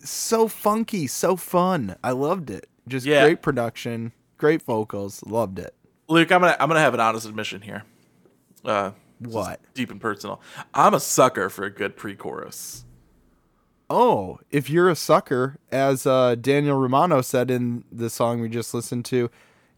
[0.04, 1.96] So funky, so fun.
[2.04, 2.68] I loved it.
[2.90, 3.24] Just Yeah.
[3.24, 5.24] great production, great vocals.
[5.26, 5.74] Loved it.
[6.10, 7.84] Luke, I'm gonna I'm gonna have an honest admission here.
[8.66, 9.62] Uh, What?
[9.74, 10.42] deep and personal.
[10.74, 12.84] I'm a sucker for a good pre-chorus.
[13.90, 18.74] Oh, if you're a sucker, as uh, Daniel Romano said in the song we just
[18.74, 19.30] listened to,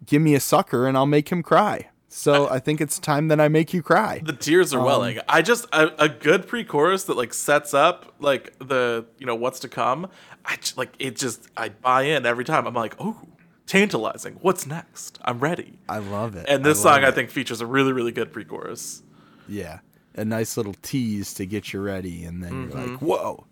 [0.08, 1.90] give me a sucker and I'll make him cry.
[2.18, 4.22] So I think it's time that I make you cry.
[4.26, 5.20] The tears Um, are welling.
[5.30, 9.60] I just a, a good pre-chorus that like sets up like the you know what's
[9.60, 10.10] to come.
[10.44, 11.16] I j- like it.
[11.16, 12.66] Just I buy in every time.
[12.66, 13.22] I'm like, oh,
[13.68, 14.34] tantalizing.
[14.42, 15.20] What's next?
[15.26, 15.78] I'm ready.
[15.88, 16.46] I love it.
[16.50, 19.04] And this love song, I think, features a really really good pre-chorus.
[19.48, 19.80] Yeah.
[20.16, 22.24] A nice little tease to get you ready.
[22.26, 22.92] And then you're Mm-hmm.
[22.94, 23.46] like, whoa.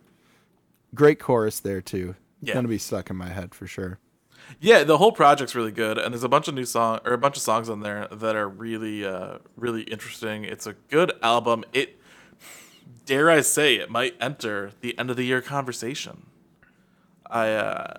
[0.96, 2.16] Great chorus there, too.
[2.42, 2.60] Yeah.
[2.60, 4.00] To be stuck in my head for sure.
[4.60, 7.18] Yeah, the whole project's really good, and there's a bunch of new song or a
[7.18, 10.44] bunch of songs on there that are really, uh, really interesting.
[10.46, 11.64] It's a good album.
[11.74, 12.00] It,
[13.06, 16.28] dare I say, it might enter the end of the year conversation.
[17.30, 17.94] I, uh,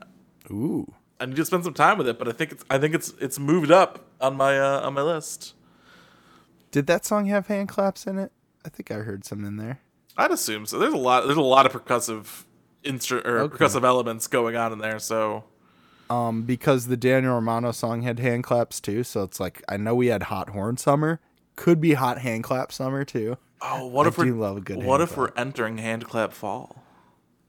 [0.50, 0.94] Ooh.
[1.20, 3.12] I need to spend some time with it, but I think it's, I think it's,
[3.20, 5.54] it's moved up on my, uh, on my list.
[6.70, 8.32] Did that song have hand claps in it?
[8.64, 9.80] I think I heard some in there.
[10.16, 10.78] I'd assume so.
[10.78, 12.44] There's a lot, there's a lot of percussive,
[12.84, 13.56] instru- or Okay.
[13.56, 14.98] percussive elements going on in there.
[14.98, 15.44] So
[16.08, 19.94] Um, because the Daniel Romano song had hand claps too, so it's like I know
[19.94, 21.20] we had hot horn summer,
[21.56, 23.38] could be hot hand clap summer too.
[23.60, 26.76] Oh, what I if we're love a good what if we're entering hand clap fall?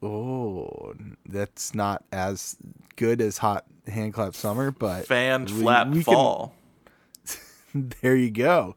[0.01, 0.93] Oh,
[1.25, 2.55] that's not as
[2.95, 6.55] good as hot hand clap summer, but Fan we- flap we can- fall.
[7.75, 8.75] there you go.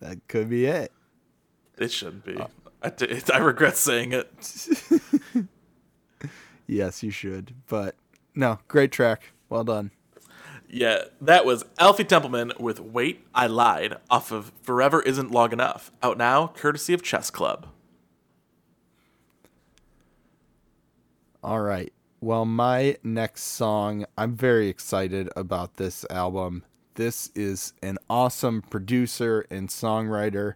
[0.00, 0.92] That could be it.
[1.78, 2.36] It shouldn't be.
[2.36, 2.46] Uh,
[2.82, 4.32] I, d- I regret saying it.
[6.68, 7.54] Yes, you should.
[7.68, 7.94] But
[8.36, 9.32] no, great track.
[9.48, 9.90] Well done.
[10.68, 15.90] Yeah, that was Alfie Templeman with "Wait, I Lied" off of "Forever Isn't Long Enough."
[16.02, 17.66] Out now, courtesy of Chess Club.
[21.42, 21.92] All right.
[22.20, 26.64] Well, my next song, I'm very excited about this album.
[26.94, 30.54] This is an awesome producer and songwriter,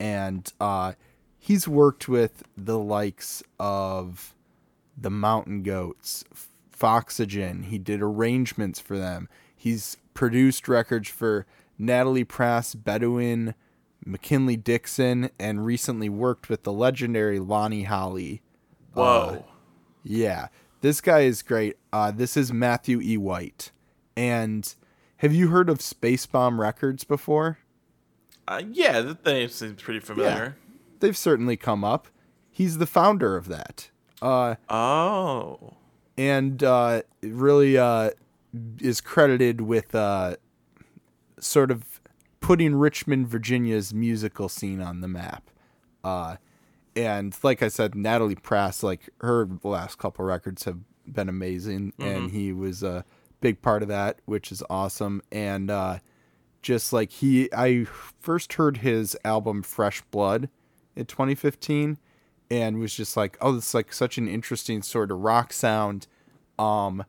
[0.00, 0.94] and uh,
[1.38, 4.34] he's worked with the likes of
[4.96, 6.24] the Mountain Goats,
[6.84, 7.62] Foxygen.
[7.62, 9.26] He did arrangements for them.
[9.56, 11.46] He's produced records for
[11.78, 13.54] Natalie Prass, Bedouine,
[14.04, 18.42] McKinley Dixon, and recently worked with the legendary Lonnie Holley.
[18.92, 19.46] Whoa.
[20.02, 20.48] Yeah,
[20.82, 21.78] this guy is great.
[21.90, 23.16] Uh, this is Matthew E.
[23.16, 23.72] White.
[24.14, 24.74] And
[25.16, 27.60] have you heard of Spacebomb Records before?
[28.46, 30.58] Uh, yeah, that name seems pretty familiar.
[31.00, 32.08] They've certainly come up.
[32.50, 33.88] He's the founder of that.
[34.20, 35.78] Uh, Oh.
[36.16, 38.10] And uh, really uh,
[38.80, 40.36] is credited with uh,
[41.40, 42.00] sort of
[42.40, 45.50] putting Richmond, Virginia's musical scene on the map.
[46.02, 46.36] Uh,
[46.94, 52.30] and like I said, Natalie Prass, like her last couple records have been amazing, and
[52.30, 53.04] he was a
[53.40, 55.22] big part of that, which is awesome.
[55.32, 55.98] And uh,
[56.62, 60.48] just like he, I first heard his album Fresh Blood
[60.94, 61.98] in 2015,
[62.50, 66.06] and was just like, oh, it's like such an interesting sort of rock sound.
[66.58, 67.04] Um,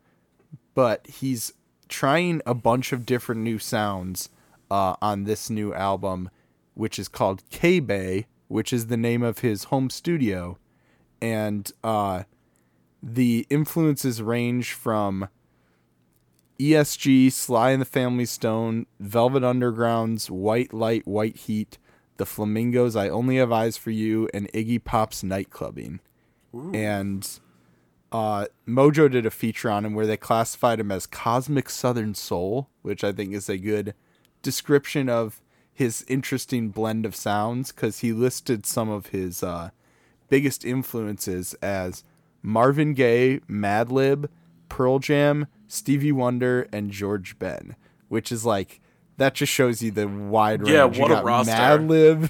[0.74, 1.54] but he's
[1.88, 4.30] trying a bunch of different new sounds
[4.72, 6.30] uh, on this new album,
[6.74, 10.58] which is called K Bay, which is the name of his home studio,
[11.22, 12.24] and uh,
[13.02, 15.28] the influences range from
[16.60, 21.78] ESG, Sly and the Family Stone, Velvet Underground's White Light, White Heat,
[22.18, 26.00] The Flamingos, I Only Have Eyes for You, and Iggy Pop's Nightclubbing.
[26.74, 27.40] And
[28.12, 32.70] uh, Mojo did a feature on him where they classified him as Cosmic Southern Soul,
[32.82, 33.94] which I think is a good
[34.42, 35.42] description of
[35.74, 39.72] his interesting blend of sounds because he listed some of his uh,
[40.30, 42.06] biggest influences as
[42.42, 44.30] Marvin Gaye, Madlib,
[44.70, 47.76] Pearl Jam, Stevie Wonder, and George Ben,
[48.08, 48.80] which is like
[49.18, 50.74] that just shows you the wide range.
[50.74, 51.52] Yeah, You what a got roster.
[51.54, 52.30] Madlib,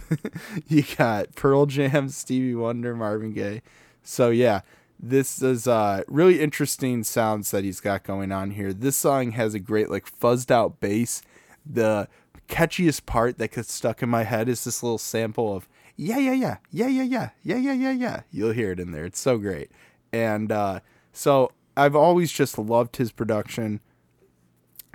[0.68, 3.62] you got Pearl Jam, Stevie Wonder, Marvin Gaye.
[4.04, 4.62] So yeah,
[5.00, 8.72] this is uh really interesting sounds that he's got going on here.
[8.74, 11.22] This song has a great like fuzzed out bass.
[11.66, 12.08] The
[12.48, 15.68] catchiest part that gets stuck in my head is this little sample of
[15.98, 18.22] yeah yeah yeah yeah yeah yeah yeah yeah yeah yeah.
[18.32, 19.06] You'll hear it in there.
[19.06, 19.72] It's so great.
[20.14, 20.82] And uh
[21.12, 23.80] so I've always just loved his production.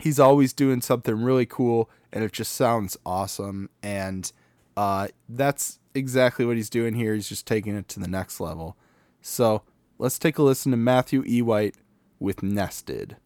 [0.01, 4.33] He's always doing something really cool and it just sounds awesome and
[4.77, 7.15] uh that's exactly what he's doing here.
[7.15, 8.77] He's just taking it to the next level.
[9.21, 9.63] So
[9.99, 11.43] let's take a listen to Matthew E.
[11.43, 11.77] White
[12.19, 13.17] with Nested.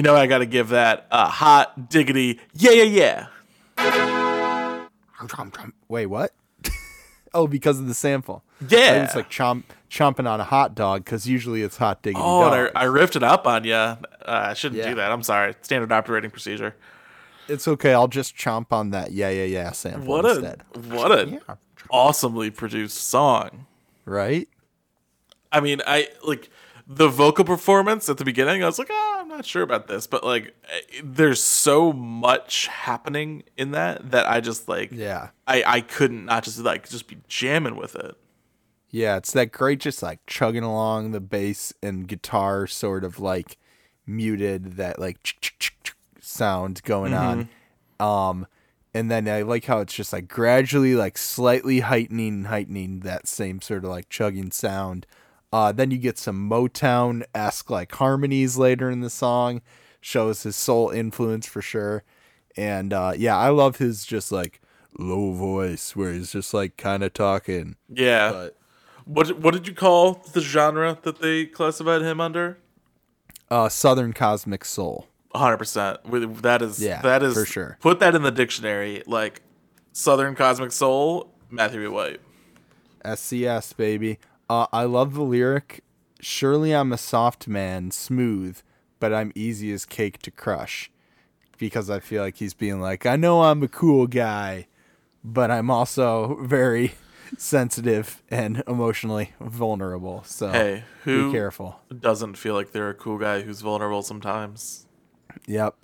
[0.00, 3.26] You know I got to give that a hot diggity yeah yeah
[3.76, 4.86] yeah.
[5.90, 6.32] Wait, what?
[7.34, 8.42] oh, because of the sample.
[8.66, 9.04] Yeah.
[9.04, 12.22] It's like chomp chomping on a hot dog because usually it's hot diggity.
[12.24, 12.70] Oh, and.
[12.74, 13.74] I, I riffed it up on you.
[13.74, 14.88] Uh, I shouldn't Yeah.
[14.88, 15.12] do that.
[15.12, 15.54] I'm sorry.
[15.60, 16.74] Standard operating procedure.
[17.46, 17.92] it's okay.
[17.92, 19.12] I'll just chomp on that.
[19.12, 19.70] Yeah, yeah, yeah.
[19.72, 20.62] Sample What a instead.
[20.88, 21.56] what a Yeah.
[21.90, 23.66] awesomely produced song.
[24.06, 24.48] Right?
[25.52, 26.48] I mean, I like
[26.92, 28.64] the vocal performance at the beginning.
[28.64, 32.66] I was like, oh, I'm not sure about this, but like, eh, there's so much
[32.66, 35.28] happening in that that I just like, Yeah.
[35.46, 38.16] I I couldn't not just like just be jamming with it.
[38.90, 43.56] Yeah, it's that great, just like chugging along the bass and guitar, sort of like
[44.04, 45.18] muted, that like
[46.20, 47.48] sound going on.
[48.00, 48.48] Um,
[48.92, 53.60] and then I like how it's just like gradually like slightly heightening heightening that same
[53.60, 55.06] sort of like chugging sound.
[55.52, 59.62] Uh, then you get some Motown esque like harmonies later in the song,
[60.00, 62.04] shows his soul influence for sure.
[62.56, 64.60] And uh, yeah, I love his just like
[64.98, 67.76] low voice where he's just like kind of talking.
[67.88, 68.30] Yeah.
[68.30, 68.56] But
[69.04, 72.58] What what did you call the genre that they classified him under?
[73.50, 75.08] uh, Southern Cosmic Soul.
[75.34, 76.04] hundred percent.
[76.06, 77.78] With that is Yeah, that is for sure.
[77.80, 79.42] Put that in the dictionary, like
[79.92, 81.90] Southern Cosmic Soul, Matthew.
[81.92, 82.20] White.
[83.04, 84.18] SCS baby.
[84.50, 85.84] Uh, I love the lyric.
[86.20, 88.60] Surely I'm a soft man, smooth,
[88.98, 90.90] but I'm easy as cake to crush.
[91.56, 94.66] Because I feel like he's being like, I know I'm a cool guy,
[95.22, 96.94] but I'm also very
[97.38, 100.24] sensitive and emotionally vulnerable.
[100.24, 101.80] So Hey, who be careful.
[101.96, 104.84] doesn't feel like they're a cool guy who's vulnerable sometimes?
[105.46, 105.76] Yep.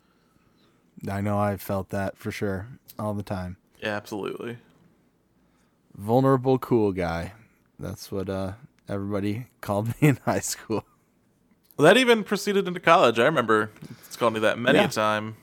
[1.08, 2.66] I know I felt that for sure
[2.98, 3.58] all the time.
[3.80, 4.58] Yeah, absolutely.
[5.94, 7.32] Vulnerable cool guy.
[7.78, 8.52] That's what uh
[8.88, 10.84] everybody called me in high school.
[11.78, 13.18] That even proceeded into college.
[13.18, 13.70] I remember
[14.06, 14.86] it's called me that many Yeah.
[14.86, 15.36] a time.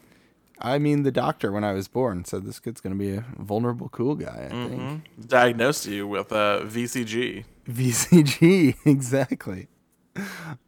[0.60, 3.90] I mean, the doctor when I was born said this kid's gonna be a vulnerable
[3.90, 4.48] cool guy.
[4.50, 4.70] I Mm-hmm.
[4.90, 7.44] think Diagnosed you with uh, VCG.
[7.70, 9.68] VCG exactly.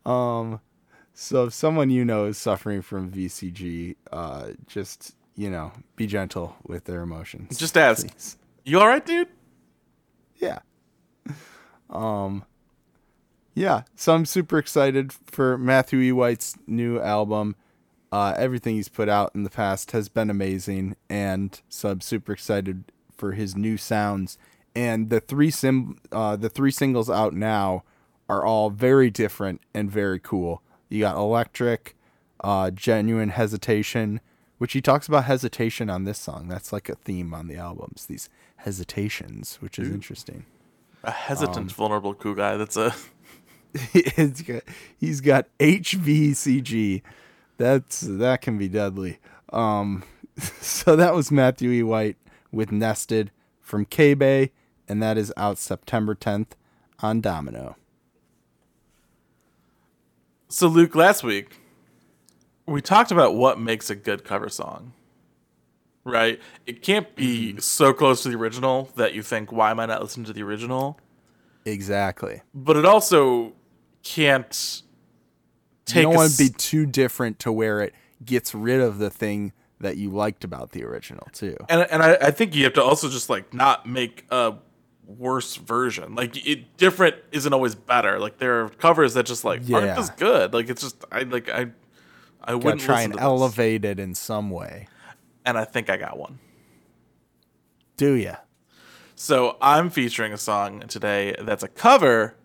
[0.06, 0.60] Um,
[1.14, 6.56] so if someone you know is suffering from VCG, uh, just you know, be gentle
[6.66, 7.58] with their emotions.
[7.58, 8.08] Just ask.
[8.08, 8.38] please.
[8.64, 9.28] You all right, dude?
[10.38, 10.60] Yeah.
[11.90, 12.46] Um.
[13.54, 16.12] Yeah, so I'm super excited for Matthew E.
[16.12, 17.56] White's new album.
[18.12, 22.34] Uh, everything he's put out in the past has been amazing, and so I'm super
[22.34, 22.84] excited
[23.16, 24.38] for his new sounds.
[24.76, 27.84] And the three sim, uh, the three singles out now
[28.28, 30.62] are all very different and very cool.
[30.90, 31.96] You got Electric,
[32.42, 34.20] uh, Genuine Hesitation,
[34.58, 36.48] which he talks about hesitation on this song.
[36.48, 38.06] That's like a theme on the albums.
[38.06, 40.46] These hesitations, which is interesting.
[41.06, 42.58] A hesitant, vulnerable cool guy.
[42.58, 42.94] That's a
[43.94, 44.64] it's got,
[44.98, 47.02] he's got HVCG.
[47.58, 49.20] That's that can be deadly.
[49.54, 50.04] Um,
[50.62, 51.84] so that was Matthew E.
[51.84, 52.18] White
[52.52, 53.32] with Nested
[53.62, 54.52] from K Bay,
[54.88, 56.52] and that is out September 10th
[57.00, 57.76] on Domino.
[60.48, 61.60] So, Luke, last week
[62.66, 64.94] we talked about what makes a good cover song.
[66.06, 66.40] Right?
[66.66, 67.60] It can't be mm-hmm.
[67.60, 70.44] so close to the original that you think, why am I not listening to the
[70.44, 71.00] original?
[71.66, 72.42] Exactly.
[72.54, 73.54] But it also
[74.04, 74.84] can't
[75.86, 77.94] take you don't want to be too different to where it
[78.24, 81.58] gets rid of the thing that you liked about the original too.
[81.68, 84.56] and and I, I think you have to also just like not make a
[85.06, 86.16] worse version.
[86.16, 88.20] Like it different isn't always better.
[88.20, 90.54] Like there are covers that just like aren't as good.
[90.54, 91.68] Like it's just I like I
[92.44, 94.88] I wouldn't try and elevate it in some way.
[95.46, 96.40] And I think I got one.
[97.98, 98.38] Do ya?
[99.16, 102.36] So I'm featuring a song today that's a cover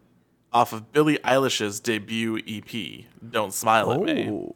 [0.53, 4.55] off of Billie Eilish's debut EP, "Don't Smile at Me." Oh.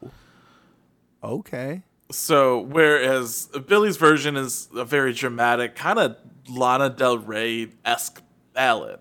[1.23, 1.83] Okay.
[2.11, 6.17] So whereas Billie's version is a very dramatic, kind of
[6.49, 8.23] Lana Del Rey esque
[8.53, 9.01] ballad,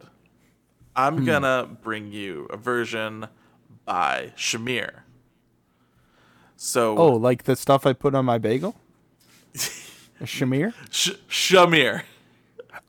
[0.96, 1.26] I'm Hmm.
[1.26, 3.28] gonna bring you a version
[3.86, 5.02] by Shamir.
[6.56, 8.76] So Oh, like the stuff I put on my bagel?
[10.24, 10.74] Shamir?
[10.92, 12.04] Sh- Shamir.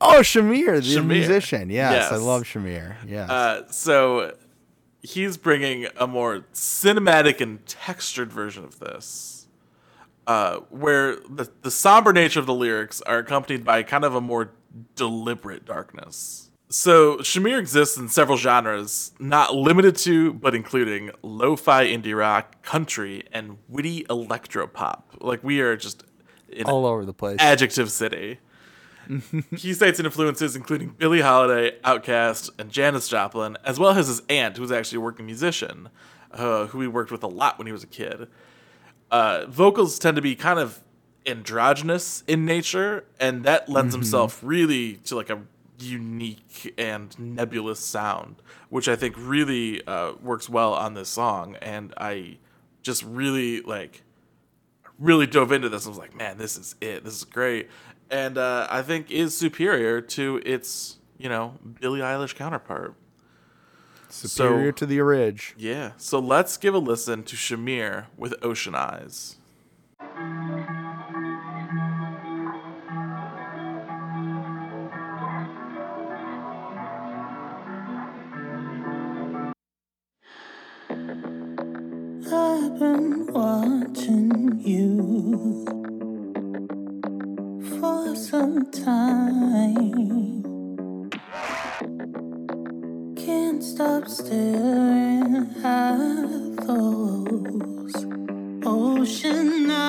[0.00, 1.06] Oh, Shamir, the Shamir.
[1.06, 1.70] musician.
[1.70, 2.96] Yes, I love Shamir.
[3.06, 3.30] Yes.
[3.30, 4.34] Uh, so
[5.02, 9.46] he's bringing a more cinematic and textured version of this,
[10.26, 14.20] uh, where the, the somber nature of the lyrics are accompanied by kind of a
[14.20, 14.52] more
[14.96, 16.50] deliberate darkness.
[16.70, 23.22] So Shamir exists in several genres, not limited to, but including lo-fi indie rock, country,
[23.32, 25.02] and witty electropop.
[25.20, 26.02] Like we are just
[26.66, 27.38] All over the place.
[27.40, 28.38] Adjective City.
[29.56, 34.56] he cites influences including Billie Holiday, Outkast, and Janis Joplin, as well as his aunt,
[34.56, 35.90] who was actually a working musician,
[36.32, 38.28] uh, who he worked with a lot when he was a kid.
[39.10, 40.80] Uh, vocals tend to be kind of
[41.26, 45.42] androgynous in nature, and that lends himself really to like a
[45.78, 48.36] unique and nebulous sound,
[48.68, 51.56] which I think really uh, works well on this song.
[51.60, 52.38] And I
[52.82, 54.02] just really like
[54.98, 57.04] really dove into this and was like, man, this is it.
[57.04, 57.68] This is great.
[58.10, 62.94] And uh, I think is superior to its, you know, Billie Eilish counterpart.
[64.08, 65.54] Superior so- to the Ridge.
[65.56, 65.92] Yeah.
[65.96, 69.36] So let's give a listen to Shamir with Ocean Eyes.
[82.26, 85.64] I've been watching you
[87.78, 89.90] for some time.
[93.14, 97.94] Can't stop staring at those
[98.64, 99.83] ocean eyes.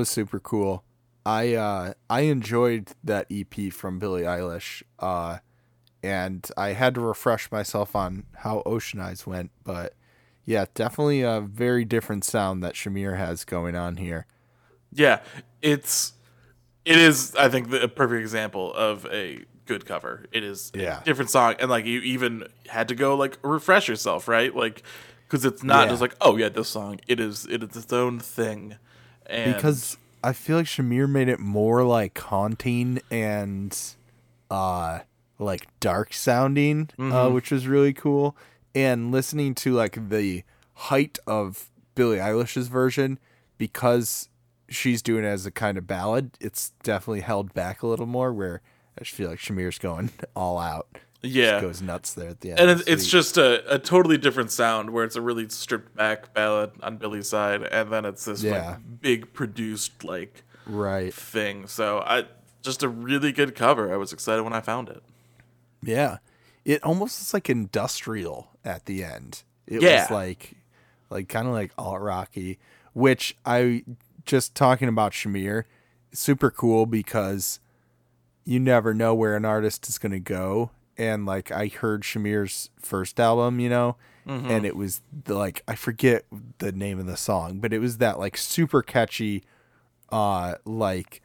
[0.00, 0.82] Was super cool.
[1.24, 4.82] I uh I enjoyed that EP from Billie Eilish.
[4.98, 5.38] Uh
[6.02, 9.94] and I had to refresh myself on how Ocean Eyes went, but
[10.46, 14.26] yeah, definitely a very different sound that Shamir has going on here.
[14.92, 15.20] Yeah,
[15.62, 16.14] it's
[16.86, 17.34] it is.
[17.36, 20.24] I think the a perfect example of a good cover.
[20.32, 21.02] It is Yeah.
[21.04, 24.56] different song, and like you even had to go like refresh yourself, right?
[24.56, 24.82] Like
[25.28, 25.90] because it's not Yeah.
[25.90, 26.98] just like oh yeah, this song.
[27.06, 28.76] It is it is its own thing.
[29.30, 33.76] And because I feel like Shamir made it more like haunting and
[34.50, 35.00] uh
[35.38, 38.36] like dark sounding, uh, which was really cool.
[38.74, 43.18] And listening to like the height of Billie Eilish's version,
[43.56, 44.28] because
[44.68, 48.32] she's doing it as a kind of ballad, it's definitely held back a little more.
[48.32, 48.60] Where
[48.98, 50.88] I just feel like Shamir's going all out,
[51.22, 52.60] yeah, goes nuts there at the end.
[52.60, 56.32] and it's, it's just a, a totally different sound where it's a really stripped back
[56.34, 58.70] ballad on Billie's side, and then it's this Yeah.
[58.70, 61.12] like big produced like right.
[61.12, 61.66] thing.
[61.66, 62.24] So I
[62.62, 63.92] just a really good cover.
[63.92, 65.02] I was excited when I found it.
[65.82, 66.18] Yeah.
[66.64, 69.42] It almost is like industrial at the end.
[69.66, 70.02] It Yeah.
[70.02, 70.54] was like
[71.10, 72.58] like kind of like alt rocky,
[72.92, 73.84] which I
[74.26, 75.64] just talking about Shamir,
[76.12, 77.58] super cool because
[78.44, 82.70] you never know where an artist is going to go and like I heard Shamir's
[82.78, 86.24] first album, you know, and it was the, like I forget
[86.58, 89.42] the name of the song, but it was that like super catchy
[90.12, 91.22] uh like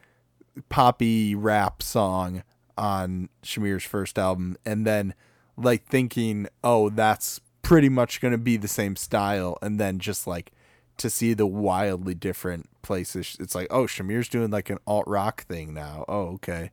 [0.70, 2.44] poppy rap song
[2.78, 5.14] on Shamir's first album and then
[5.58, 10.28] like thinking, "Oh, that's pretty much going to be the same style." And then just
[10.28, 10.52] like
[10.98, 13.38] to see the wildly different places.
[13.40, 16.72] It's like, "Oh, Shamir's doing like an alt rock thing now." Oh, okay.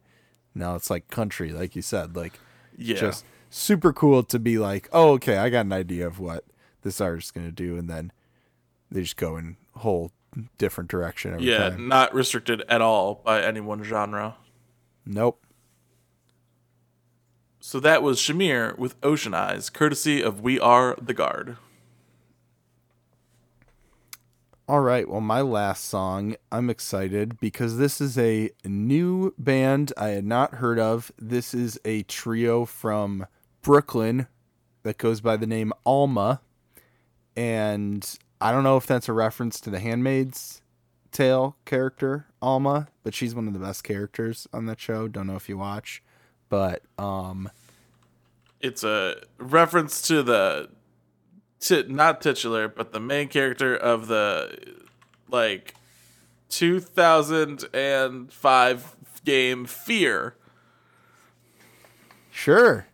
[0.55, 2.35] Now it's like country like you said, like
[2.77, 2.97] Yeah.
[2.97, 6.45] just super cool to be like, "Oh, okay, I got an idea of what
[6.83, 8.13] this artist's gonna do, and then
[8.91, 10.13] they just go in a whole
[10.59, 11.89] different direction every Yeah, time.
[11.89, 14.37] not restricted at all by any one genre.
[15.05, 15.45] Nope.
[17.61, 21.59] So that was Shamir with Ocean Eyes, courtesy of We Are the Guard.
[24.73, 25.07] All right.
[25.07, 30.55] Well, my last song, I'm excited because this is a new band I had not
[30.55, 31.13] heard of.
[31.19, 33.27] This is a trio from
[33.61, 34.29] Brooklyn
[34.83, 36.41] that goes by the name Alma.
[37.37, 40.63] And I don't know if that's a reference to the Handmaid's
[41.11, 45.07] Tale character, Alma, but she's one of the best characters on that show.
[45.07, 46.03] Don't know if you watch.
[46.49, 47.51] But um
[48.59, 50.71] It's a reference to the
[51.63, 54.57] to not titular, but the main character of the
[55.29, 55.75] like
[56.49, 60.35] 2005 game Fear.
[62.31, 62.87] sure.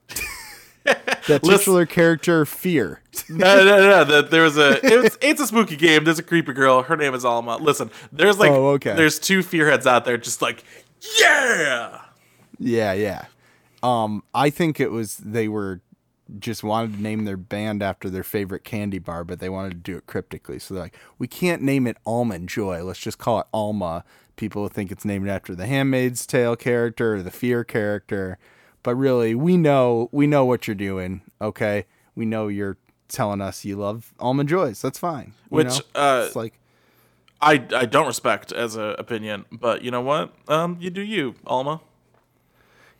[0.85, 3.01] that titular character Fear.
[3.29, 4.05] no, no, no.
[4.05, 4.85] That there was a.
[4.85, 6.05] It was, it's a spooky game.
[6.05, 6.83] There's a creepy girl.
[6.83, 7.57] Her name is Alma.
[7.59, 8.95] Listen, there's like, Oh, okay.
[8.95, 10.65] there's two fearheads out there, just like,
[11.21, 12.03] yeah.
[12.59, 13.25] Yeah, yeah.
[13.83, 15.81] Um, I think it was they were
[16.39, 19.77] just wanted to name their band after their favorite candy bar, but they wanted to
[19.77, 20.59] do it cryptically.
[20.59, 22.83] So they're like, we can't name it Almond Joy.
[22.85, 24.05] Let's just call it Alma.
[24.37, 28.39] People think it's named after the Handmaid's Tale character or the Fear character,
[28.83, 31.23] but really, we know we know what you're doing.
[31.41, 32.77] Okay, we know you're
[33.09, 34.81] telling us you love Almond Joys.
[34.81, 35.33] That's fine.
[35.49, 36.59] Which, uh, it's like
[37.41, 40.33] I I don't respect as a opinion, but you know what?
[40.47, 41.81] Um, you do you, Alma.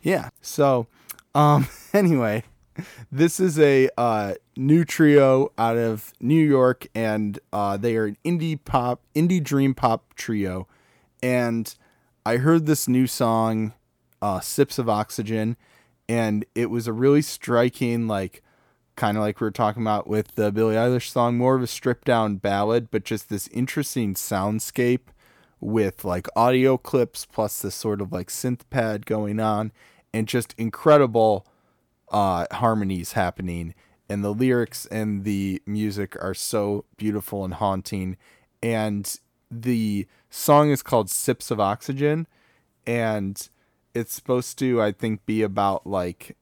[0.01, 0.31] Yeah.
[0.41, 0.87] So,
[1.35, 2.45] um, anyway,
[3.13, 8.17] this is a uh, new trio out of New York, and uh, they are an
[8.25, 10.67] indie pop, indie dream pop trio.
[11.23, 11.75] And
[12.25, 13.75] I heard this new song,
[14.23, 15.57] uh, "Sips of Oxygen,"
[16.09, 18.43] and it was a really striking, like,
[18.97, 21.67] kind of like we were talking about with the Billie Eilish song, more of a
[21.67, 25.09] stripped down ballad, but just this interesting soundscape
[25.61, 29.73] with like audio clips plus this sort of like synth pad going on
[30.13, 31.47] and just incredible
[32.11, 33.75] uh harmonies happening
[34.09, 38.17] and the lyrics and the music are so beautiful and haunting
[38.63, 42.27] and the song is called Sips of Oxygen
[42.87, 43.49] and
[43.95, 46.37] it's supposed to I think be about like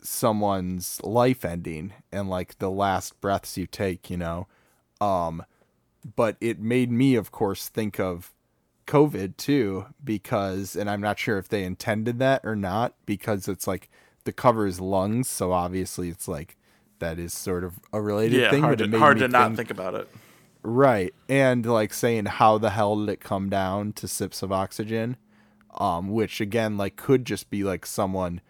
[0.00, 4.46] someone's life ending and like the last breaths you take, you know.
[5.00, 5.44] Um
[6.14, 8.32] but it made me of course think of
[8.86, 13.66] covid too because and i'm not sure if they intended that or not because it's
[13.66, 13.90] like
[14.26, 16.56] the cover is lungs so obviously it's like
[17.00, 19.70] that is sort of a related Yeah, thing hard but to hard to not think
[19.70, 20.08] about it.
[20.62, 25.16] right and like saying how the hell did it come down to sips of oxygen
[25.78, 28.40] um which again like could just be like someone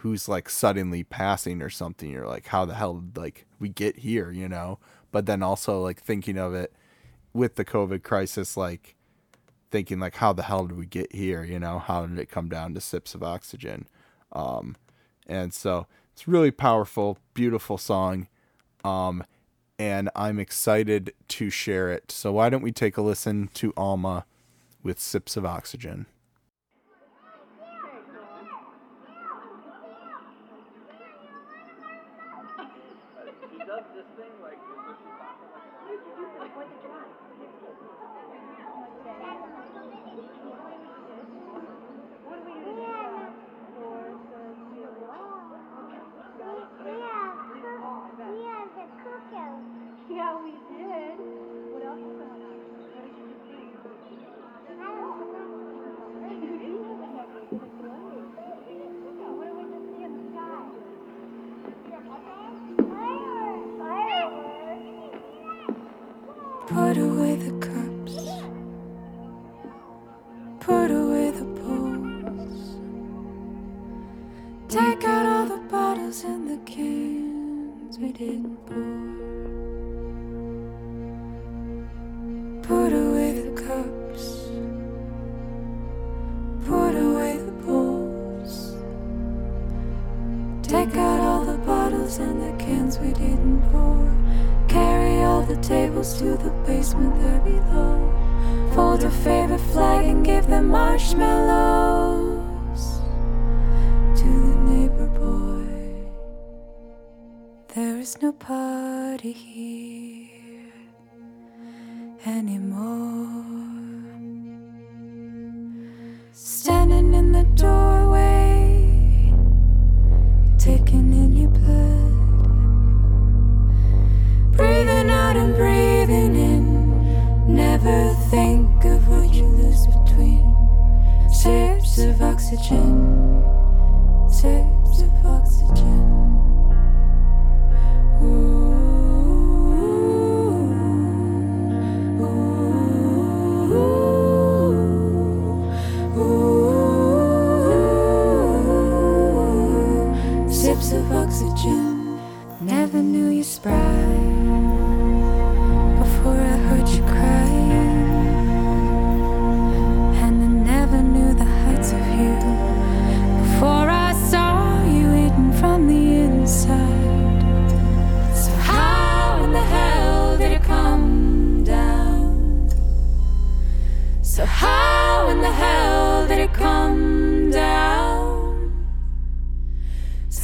[0.00, 2.10] who's like suddenly passing or something.
[2.10, 4.78] You're like how the hell did like we get here you know?
[5.10, 6.72] But then also like thinking of it
[7.32, 8.94] with the covid crisis like
[9.70, 11.78] thinking like how the hell did we get here you know?
[11.80, 13.88] How did it come down to sips of oxygen?
[14.32, 14.76] Um
[15.26, 18.28] and so it's really powerful beautiful song
[18.84, 19.24] um
[19.78, 22.10] and i'm excited to share it.
[22.10, 24.24] So why don't we take a listen to alma
[24.82, 26.06] with sips of oxygen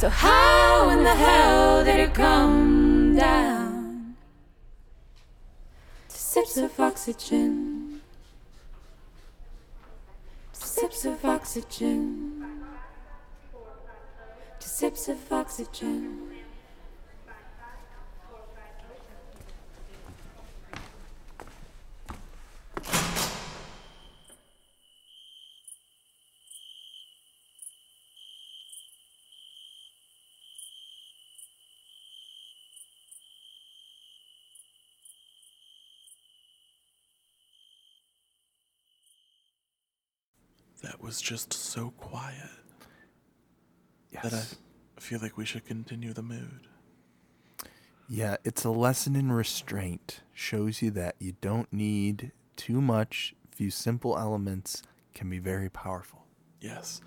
[0.03, 4.17] So, how in the hell did it come down?
[6.09, 8.01] To sips of oxygen.
[10.59, 12.43] To sips of oxygen.
[14.59, 16.42] To sips of oxygen.
[41.03, 42.49] Was just so quiet
[44.11, 44.23] Yes.
[44.31, 44.57] that
[44.97, 46.67] I feel like we should continue the mood.
[48.07, 50.21] Yeah, it's a lesson in restraint.
[50.33, 53.33] Shows you that you don't need too much.
[53.51, 54.83] Few simple elements
[55.13, 56.25] can be very powerful.
[56.61, 57.01] Yes.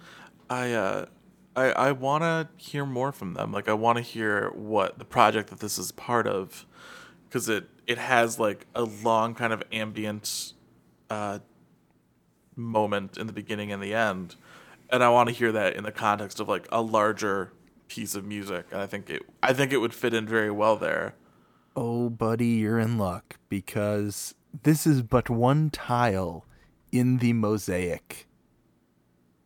[0.50, 1.06] I uh
[1.54, 3.52] I I want to hear more from them.
[3.52, 6.66] Like I want to hear what the project that this is part of
[7.30, 10.52] cuz it it has like a long kind of ambient
[11.08, 11.38] uh
[12.56, 14.36] moment in the beginning and the end.
[14.90, 17.52] And I want to hear that in the context of like a larger
[17.88, 18.66] piece of music.
[18.72, 21.14] And I think it I think it would fit in very well there.
[21.74, 26.46] Oh, buddy, you're in luck because this is but one tile
[26.90, 28.26] in the mosaic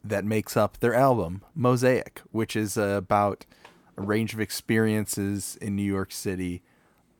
[0.04, 3.44] that makes up their album, Mosaic, which is about
[3.96, 6.62] a range of experiences in New York City.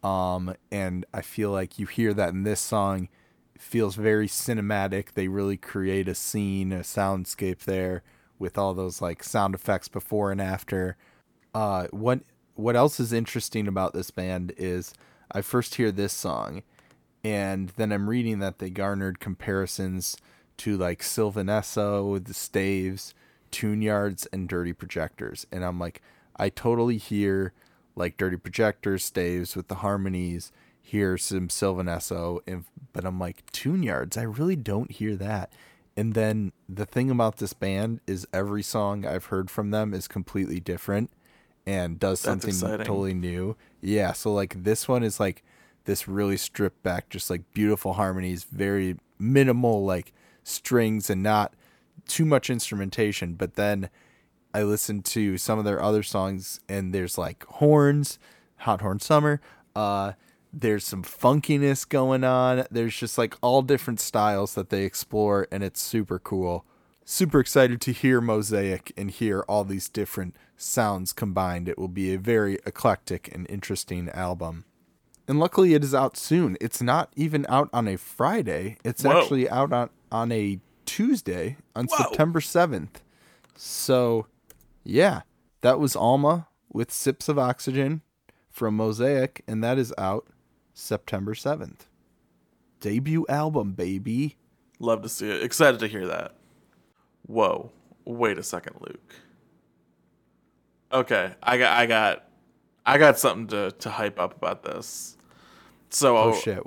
[0.03, 3.09] Um, and I feel like you hear that in this song.
[3.61, 5.12] Feels very cinematic.
[5.12, 8.02] They really create a scene, a soundscape there
[8.38, 10.96] with all those like sound effects before and after.
[11.54, 12.20] Uh, what
[12.54, 14.94] what else is interesting about this band is
[15.30, 16.62] I first hear this song,
[17.22, 20.16] and then I'm reading that they garnered comparisons
[20.56, 23.14] to like Sylvan Esso, the Staves,
[23.50, 26.00] Tune Yards, and Dirty Projectors, and I'm like,
[26.36, 27.52] I totally hear
[27.94, 30.50] like Dirty Projectors, Staves with the harmonies,
[30.91, 35.53] hear some Sylvan Esso, and but I'm like Tune Yards, I really don't hear that.
[35.97, 40.09] And then the thing about this band is every song I've heard from them is
[40.09, 41.11] completely different
[41.66, 42.86] and does That's something exciting.
[42.86, 43.57] totally new.
[43.80, 45.45] Yeah, so like this one is like
[45.84, 50.12] this really stripped back, just like beautiful harmonies, very minimal like
[50.43, 51.55] strings and not
[52.09, 53.34] too much instrumentation.
[53.34, 53.91] But then
[54.53, 58.18] I listened to some of their other songs and there's like horns,
[58.59, 59.41] Hot Horn Summer,
[59.76, 60.12] uh
[60.53, 62.66] there's some funkiness going on.
[62.70, 66.64] There's just like all different styles that they explore and it's super cool.
[67.05, 71.68] Super excited to hear Mosaic and hear all these different sounds combined.
[71.68, 74.64] It will be a very eclectic and interesting album.
[75.26, 76.57] And luckily it is out soon.
[76.61, 78.76] It's not even out on a Friday.
[78.84, 79.20] It's Whoa.
[79.20, 81.98] actually out on on a Tuesday on Whoa.
[81.98, 83.01] September 7th.
[83.57, 84.26] So,
[84.82, 85.20] yeah,
[85.61, 88.03] that was Alma with Sips of Oxygen
[88.51, 90.26] from Mosaic, and that is out
[90.80, 91.86] September 7th.
[92.80, 94.36] Debut album, baby.
[94.78, 95.42] Love to see it.
[95.42, 96.34] Excited to hear that.
[97.26, 97.70] Whoa.
[98.04, 99.14] Wait a second, Luke.
[100.92, 102.24] Okay, I got I got
[102.84, 105.16] I got something to, to hype up about this.
[105.90, 106.62] So Oh, shit.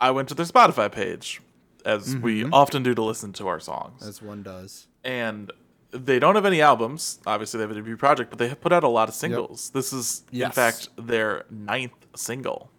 [0.00, 1.40] I went to their Spotify page,
[1.84, 2.54] as we mm-hmm.
[2.54, 4.06] often do to listen to our songs.
[4.06, 4.86] As one does.
[5.02, 5.50] and
[5.92, 7.18] they don't have any albums.
[7.26, 9.70] Obviously, they have a debut project, but they have put out a lot of singles.
[9.70, 12.70] This is, in fact, their ninth single.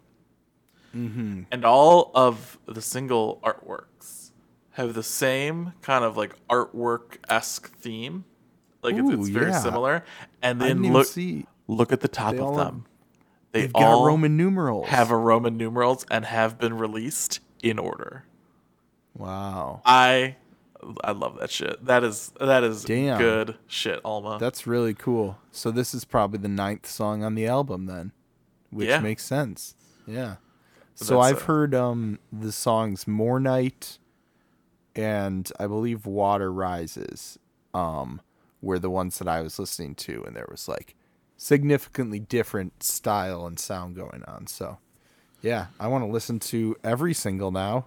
[0.94, 1.42] Mm-hmm.
[1.50, 4.30] And all of the single artworks
[4.72, 8.24] have the same kind of like artwork esque theme.
[8.82, 9.58] Like it's, it's very yeah.
[9.60, 10.04] similar.
[10.42, 11.08] And then look
[11.68, 12.86] look at the top They of all have- them.
[13.52, 14.88] They all Roman numerals.
[14.88, 18.24] have a Roman numerals and have been released in order.
[19.14, 19.82] Wow.
[19.84, 20.36] I
[21.04, 21.84] I love that shit.
[21.84, 23.18] That is that is Damn.
[23.18, 24.38] good shit, Alma.
[24.40, 25.38] That's really cool.
[25.50, 28.12] So this is probably the ninth song on the album then,
[28.70, 29.00] which Yeah.
[29.00, 29.74] makes sense.
[30.06, 30.36] Yeah.
[30.94, 33.98] So I've uh, heard um the songs More Night
[34.94, 37.38] and I believe Water Rises.
[37.74, 38.20] um,
[38.60, 40.94] were the ones that I was listening to, and there was like
[41.36, 44.46] significantly different style and sound going on.
[44.46, 44.78] So,
[45.40, 47.86] yeah, I want to listen to every single now,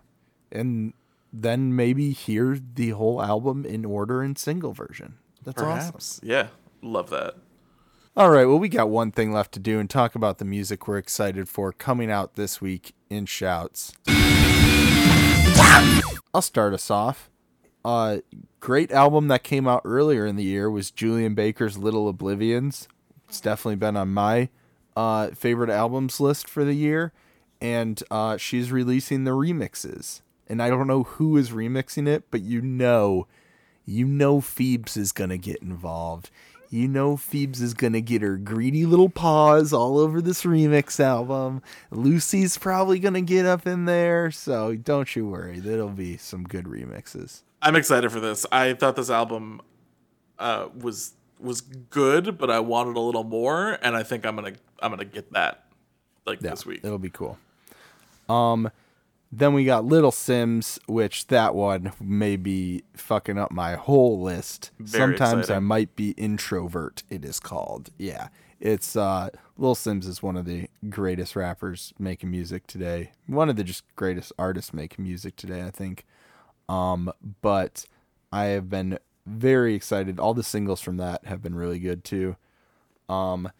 [0.52, 0.94] and
[1.32, 5.16] then maybe hear the whole album in order in single version.
[5.44, 6.28] That's awesome.
[6.28, 6.48] Yeah.
[6.82, 7.36] Love that.
[8.18, 10.88] All right, well, we got one thing left to do and talk about the music
[10.88, 13.92] we're excited for coming out this week in shouts.
[16.34, 17.30] I'll start us off.
[17.84, 18.20] Uh,
[18.62, 22.88] great album that came out earlier in the year was Julien Baker's Little Oblivions.
[23.28, 24.48] It's definitely been on my
[24.96, 27.12] uh, favorite albums list for the year,
[27.60, 30.22] and uh, she's releasing the remixes.
[30.48, 33.28] And I don't know who is remixing it, but you know,
[33.86, 36.30] you know, Phoebes is gonna get involved.
[36.70, 41.62] You know, Phoebes is gonna get her greedy little paws all over this remix album.
[41.92, 45.60] Lucy's probably gonna get up in there, so don't you worry.
[45.60, 47.42] There'll be some good remixes.
[47.62, 48.46] I'm excited for this.
[48.52, 49.62] I thought this album
[50.40, 54.54] uh, was was good, but I wanted a little more, and I think I'm gonna
[54.82, 55.66] I'm gonna get that
[56.26, 56.82] like Yeah, this week.
[56.84, 57.38] It'll be cool.
[58.30, 58.72] Um,
[59.38, 64.72] then we got Little Simz, which that one may be fucking up my whole list.
[64.80, 67.04] Very Sometimes I might be introvert.
[67.10, 67.90] It is called.
[67.98, 68.30] Yeah,
[68.62, 73.12] it's uh, Little Simz is one of the greatest rappers making music today.
[73.28, 76.06] One of the just greatest artists making music today, I think.
[76.70, 77.12] Um,
[77.42, 77.86] but
[78.32, 80.18] I have been very excited.
[80.18, 82.38] All the singles from that have been really good too.
[83.10, 83.52] Um,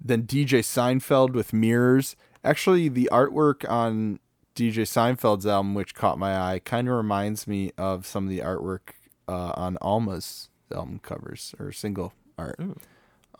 [0.00, 2.16] then DJ Seinfeld with Mirrors.
[2.42, 4.20] Actually, the artwork on
[4.58, 8.40] DJ Seinfeld's album, which caught my eye, kind of reminds me of some of the
[8.40, 8.90] artwork
[9.28, 12.58] uh, on Alma's album covers or single art.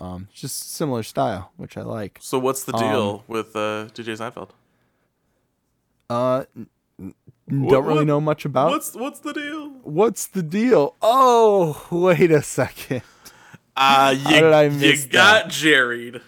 [0.01, 2.19] Um, just similar style, which I like.
[2.23, 4.51] So what's the Um, deal with uh, DJ Seinfeld?
[6.09, 6.69] Uh, n-
[7.01, 7.15] n-
[7.49, 8.71] What- don't really what- know much about.
[8.71, 9.71] What's what's the deal?
[9.83, 10.95] What's the deal?
[11.03, 13.03] Oh, wait a second.
[13.81, 15.51] Uh, you, did I you got that?
[15.53, 16.21] Jerried.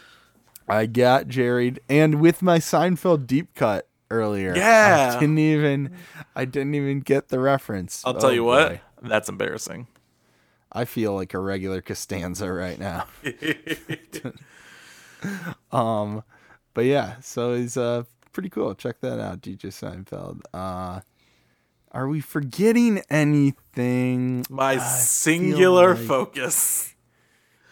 [0.69, 4.55] I got Jared, and with my Seinfeld deep cut earlier.
[4.57, 5.15] Yeah.
[5.17, 5.97] I didn't even,
[6.35, 8.03] I didn't even get the reference.
[8.05, 8.81] I'll tell Oh, you what.
[9.03, 9.87] That's embarrassing.
[10.73, 13.07] I feel like a regular Costanza right now.
[15.73, 16.23] um,
[16.75, 18.75] but yeah, so he's uh pretty cool.
[18.75, 20.41] Check that out, DJ Seinfeld.
[20.55, 21.01] Uh,
[21.93, 24.45] are we forgetting anything?
[24.49, 26.95] My I singular like focus.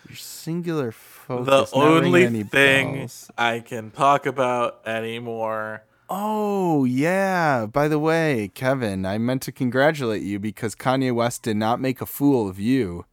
[0.09, 1.71] your singular focus.
[1.71, 3.09] The only thing.
[3.37, 5.85] I can talk about anymore.
[6.11, 7.67] Oh, yeah.
[7.67, 12.01] By the way, Kevin, I meant to congratulate you because Kanye West did not make
[12.01, 13.05] a fool of you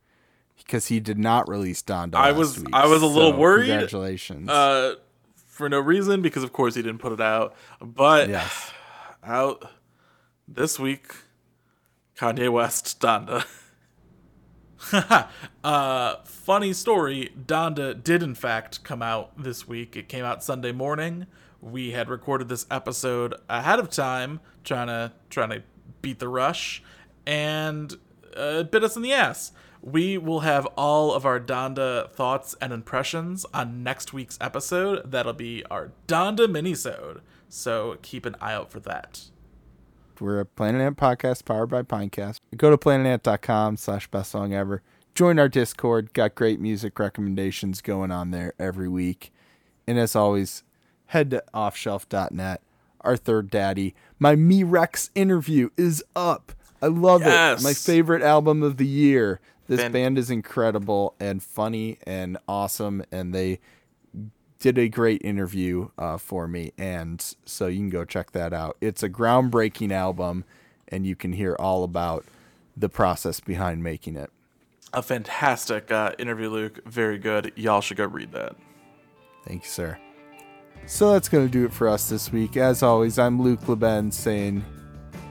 [0.58, 2.16] because he did not release Donda.
[2.16, 2.70] I was- week.
[2.74, 3.68] I was a little So, worried.
[3.68, 4.50] Congratulations.
[4.50, 4.96] Uh,
[5.46, 7.54] for no reason, because of course he didn't put it out.
[7.82, 8.72] But yes.
[9.24, 9.70] out
[10.48, 11.14] this week,
[12.18, 13.46] Kanye West, Donda.
[15.64, 17.32] uh, funny story.
[17.46, 19.96] Donda did in fact come out this week.
[19.96, 21.28] It came out Sunday morning.
[21.66, 25.64] We had recorded this episode ahead of time, trying to trying to
[26.04, 26.84] beat the rush,
[27.26, 27.92] and
[28.38, 29.52] uh, it bit us in the ass.
[29.82, 35.10] We will have all of our Donda thoughts and impressions on next week's episode.
[35.10, 37.22] That'll be our Donda minisode.
[37.50, 39.24] So keep an eye out for that.
[40.20, 42.42] We're a Planet Ant podcast powered by Pinecast.
[42.56, 44.84] Go to planetant.com slash best song ever.
[45.16, 46.14] Join our Discord.
[46.14, 49.34] Got great music recommendations going on there every week.
[49.88, 50.64] And as always,
[51.08, 52.62] head to offshelf.net.
[53.02, 53.94] Our third daddy.
[54.20, 56.52] My Me Rex interview is up.
[56.82, 57.62] I love Yes.
[57.62, 57.64] it.
[57.64, 59.40] My favorite album of the year.
[59.68, 63.60] This Fan- band is incredible and funny and awesome, and they
[64.60, 68.78] did a great interview uh, for me, and so you can go check that out.
[68.82, 70.44] It's a groundbreaking album,
[70.88, 72.26] and you can hear all about
[72.78, 74.30] the process behind making it.
[74.94, 76.80] A fantastic uh, interview, Luke.
[76.86, 77.52] Very good.
[77.56, 78.56] Y'all should go read that.
[79.46, 79.98] Thank you, sir.
[80.88, 82.58] So that's going to do it for us this week.
[82.58, 84.64] As always, I'm Luke Leben saying,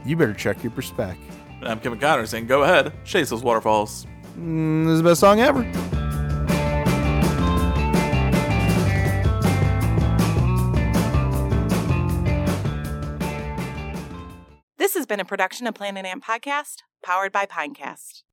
[0.05, 1.17] you better check your perspec.
[1.61, 4.07] And I'm Kevin Connor saying, go ahead, chase those waterfalls.
[4.39, 5.63] Mm, this is the best song ever.
[14.77, 18.23] This has been a production of Planet Ant Podcast, powered by Pinecast.